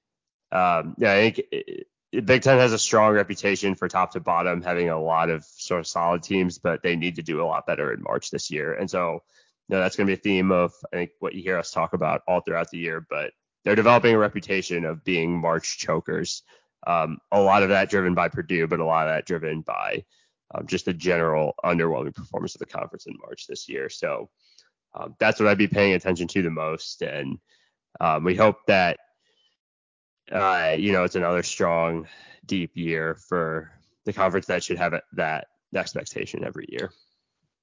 um, 0.52 0.96
yeah, 0.98 1.14
I 1.14 1.30
think 1.30 1.86
Big 2.12 2.42
Ten 2.42 2.58
has 2.58 2.74
a 2.74 2.80
strong 2.80 3.14
reputation 3.14 3.76
for 3.76 3.88
top 3.88 4.12
to 4.14 4.20
bottom, 4.20 4.62
having 4.62 4.90
a 4.90 5.00
lot 5.00 5.30
of 5.30 5.46
sort 5.46 5.80
of 5.80 5.88
solid 5.88 6.24
teams, 6.24 6.58
but 6.58 6.82
they 6.82 6.96
need 6.96 7.18
to 7.18 7.22
do 7.22 7.42
a 7.42 7.46
lot 7.46 7.68
better 7.68 7.94
in 7.94 8.02
March 8.02 8.32
this 8.32 8.50
year. 8.50 8.74
And 8.74 8.90
so, 8.90 9.24
you 9.68 9.76
know, 9.76 9.80
that's 9.80 9.96
going 9.96 10.08
to 10.08 10.16
be 10.16 10.20
a 10.20 10.22
theme 10.22 10.52
of 10.52 10.74
I 10.92 10.96
think 10.96 11.12
what 11.20 11.36
you 11.36 11.44
hear 11.44 11.58
us 11.58 11.72
talk 11.72 11.94
about 11.94 12.24
all 12.28 12.42
throughout 12.42 12.72
the 12.72 12.80
year. 12.80 13.06
But 13.08 13.32
they're 13.64 13.76
developing 13.76 14.16
a 14.16 14.18
reputation 14.18 14.86
of 14.86 15.04
being 15.04 15.40
March 15.40 15.78
chokers. 15.78 16.42
Um, 16.88 17.20
a 17.32 17.40
lot 17.40 17.62
of 17.62 17.70
that 17.70 17.90
driven 17.90 18.16
by 18.16 18.30
Purdue, 18.30 18.68
but 18.68 18.80
a 18.80 18.86
lot 18.86 19.08
of 19.08 19.14
that 19.14 19.28
driven 19.28 19.62
by 19.62 20.06
um, 20.56 20.66
just 20.66 20.86
the 20.86 20.94
general 20.94 21.54
underwhelming 21.64 22.16
performance 22.16 22.56
of 22.56 22.60
the 22.60 22.66
conference 22.66 23.06
in 23.06 23.18
March 23.22 23.46
this 23.46 23.70
year. 23.70 23.90
So 23.90 24.30
um, 24.96 25.16
that's 25.20 25.40
what 25.40 25.48
I'd 25.48 25.58
be 25.58 25.68
paying 25.68 25.94
attention 25.94 26.28
to 26.30 26.42
the 26.42 26.50
most. 26.50 27.02
And 27.04 27.38
um, 28.00 28.24
we 28.24 28.36
hope 28.36 28.66
that 28.68 28.98
uh, 30.32 30.76
you 30.78 30.92
know, 30.92 31.04
it's 31.04 31.16
another 31.16 31.44
strong, 31.44 32.08
deep 32.46 32.72
year 32.76 33.16
for 33.16 33.72
the 34.06 34.14
conference 34.14 34.48
that 34.48 34.64
should 34.64 34.78
have 34.78 34.94
that 35.14 35.48
expectation 35.74 36.44
every 36.44 36.66
year. 36.70 36.92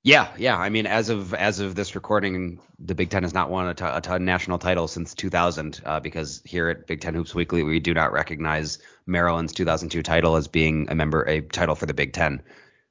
Yeah, 0.02 0.29
yeah. 0.38 0.57
I 0.57 0.68
mean, 0.68 0.87
as 0.87 1.09
of 1.09 1.35
as 1.35 1.59
of 1.59 1.74
this 1.74 1.96
recording, 1.96 2.61
the 2.79 2.94
Big 2.94 3.11
Ten 3.11 3.24
has 3.24 3.35
not 3.35 3.50
won 3.50 3.66
a, 3.66 3.74
t- 3.74 3.85
a 3.85 4.00
t- 4.00 4.18
national 4.20 4.59
title 4.59 4.87
since 4.87 5.14
2000 5.14 5.81
uh, 5.85 5.98
because 5.98 6.42
here 6.44 6.68
at 6.68 6.87
Big 6.87 7.00
Ten 7.00 7.12
Hoops 7.12 7.35
Weekly 7.35 7.64
we 7.64 7.81
do 7.81 7.92
not 7.92 8.12
recognize 8.12 8.79
Maryland's 9.05 9.52
2002 9.52 10.05
title 10.05 10.37
as 10.37 10.46
being 10.46 10.87
a 10.90 10.94
member 10.94 11.22
a 11.22 11.40
title 11.40 11.74
for 11.74 11.87
the 11.87 11.94
Big 11.94 12.12
Ten. 12.12 12.40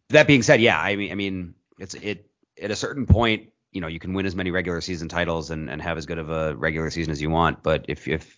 That 0.10 0.28
being 0.28 0.44
said, 0.44 0.60
yeah, 0.60 0.78
I 0.78 0.98
mean, 0.98 1.12
I 1.14 1.16
mean, 1.16 1.56
it's 1.80 1.94
it 1.94 2.30
at 2.62 2.72
a 2.72 2.76
certain 2.76 3.06
point, 3.06 3.50
you 3.72 3.80
know, 3.80 3.88
you 3.88 4.00
can 4.00 4.14
win 4.14 4.26
as 4.26 4.36
many 4.36 4.52
regular 4.52 4.82
season 4.82 5.08
titles 5.08 5.52
and, 5.52 5.70
and 5.70 5.82
have 5.82 5.98
as 5.98 6.06
good 6.06 6.18
of 6.18 6.30
a 6.30 6.54
regular 6.54 6.90
season 6.90 7.12
as 7.14 7.22
you 7.22 7.30
want, 7.30 7.64
but 7.64 7.86
if 7.88 8.10
if 8.10 8.38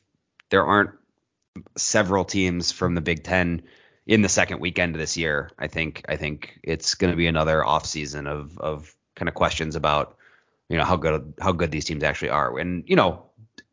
there 0.51 0.63
aren't 0.63 0.91
several 1.75 2.25
teams 2.25 2.71
from 2.71 2.95
the 2.95 3.01
Big 3.01 3.23
Ten 3.23 3.63
in 4.05 4.21
the 4.21 4.29
second 4.29 4.59
weekend 4.59 4.95
of 4.95 4.99
this 4.99 5.17
year, 5.17 5.51
I 5.59 5.67
think 5.67 6.05
I 6.07 6.15
think 6.15 6.59
it's 6.63 6.95
going 6.95 7.11
to 7.11 7.17
be 7.17 7.27
another 7.27 7.63
off 7.63 7.85
season 7.85 8.27
of 8.27 8.57
of 8.57 8.95
kind 9.15 9.29
of 9.29 9.35
questions 9.35 9.75
about 9.75 10.17
you 10.69 10.77
know 10.77 10.85
how 10.85 10.95
good 10.95 11.33
how 11.39 11.51
good 11.51 11.71
these 11.71 11.85
teams 11.85 12.03
actually 12.03 12.29
are. 12.29 12.57
And 12.57 12.83
you 12.87 12.95
know, 12.95 13.25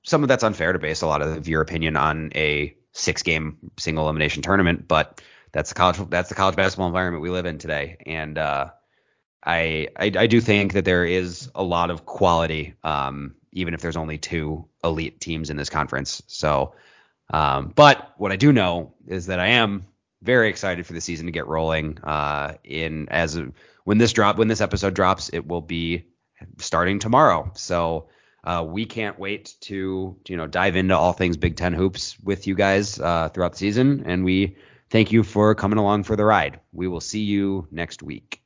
some 0.03 0.23
of 0.23 0.29
that's 0.29 0.45
unfair 0.45 0.73
to 0.73 0.79
base 0.79 1.03
a 1.03 1.07
lot 1.07 1.23
of 1.23 1.49
your 1.49 1.63
opinion 1.63 1.97
on 1.97 2.31
a 2.35 2.77
six 2.93 3.23
game 3.23 3.59
single 3.79 4.05
elimination 4.05 4.43
tournament, 4.43 4.89
but 4.89 5.21
that's 5.53 5.71
the 5.71 5.75
college 5.75 5.99
that's 6.11 6.29
the 6.29 6.35
college 6.35 6.57
basketball 6.57 6.89
environment 6.89 7.23
we 7.23 7.31
live 7.31 7.47
in 7.47 7.59
today. 7.59 7.97
And 8.07 8.37
uh, 8.39 8.71
I, 9.45 9.89
I, 9.97 10.13
I 10.17 10.27
do 10.27 10.41
think 10.41 10.73
that 10.73 10.85
there 10.85 11.05
is 11.05 11.51
a 11.55 11.63
lot 11.63 11.91
of 11.91 12.07
quality, 12.07 12.75
um, 12.83 13.35
even 13.53 13.75
if 13.75 13.81
there's 13.81 13.97
only 13.97 14.19
two 14.19 14.67
elite 14.83 15.21
teams 15.21 15.51
in 15.51 15.57
this 15.57 15.69
conference. 15.69 16.23
So, 16.27 16.75
um, 17.35 17.73
but 17.75 18.13
what 18.17 18.31
I 18.31 18.37
do 18.37 18.53
know 18.53 18.95
is 19.09 19.27
that 19.27 19.41
I 19.41 19.49
am 19.49 19.85
very 20.23 20.49
excited 20.49 20.87
for 20.87 20.93
the 20.93 21.01
season 21.01 21.27
to 21.27 21.33
get 21.33 21.49
rolling. 21.49 21.99
Uh, 21.99 22.55
in 22.63 23.09
as 23.09 23.41
when 23.83 23.99
this 23.99 24.13
drop 24.13 24.39
when 24.39 24.47
this 24.47 24.61
episode 24.61 24.95
drops, 24.95 25.31
it 25.31 25.45
will 25.45 25.61
be 25.61 26.05
starting 26.59 27.01
tomorrow. 27.01 27.51
So 27.57 28.09
uh, 28.45 28.65
we 28.65 28.87
can't 28.87 29.19
wait 29.19 29.57
to 29.63 30.17
you 30.29 30.37
know 30.37 30.47
dive 30.47 30.77
into 30.77 30.97
all 30.97 31.13
things 31.13 31.37
Big 31.37 31.57
Ten 31.57 31.73
hoops 31.73 32.17
with 32.21 32.47
you 32.47 32.55
guys 32.55 33.01
uh, 33.01 33.31
throughout 33.31 33.53
the 33.53 33.59
season, 33.59 34.05
and 34.07 34.25
we 34.25 34.57
thank 34.91 35.11
you 35.11 35.25
for 35.25 35.57
coming 35.57 35.79
along 35.79 36.05
for 36.05 36.15
the 36.15 36.25
ride. 36.25 36.61
We 36.73 36.87
will 36.87 37.01
see 37.01 37.25
you 37.25 37.67
next 37.73 38.01
week. 38.01 38.44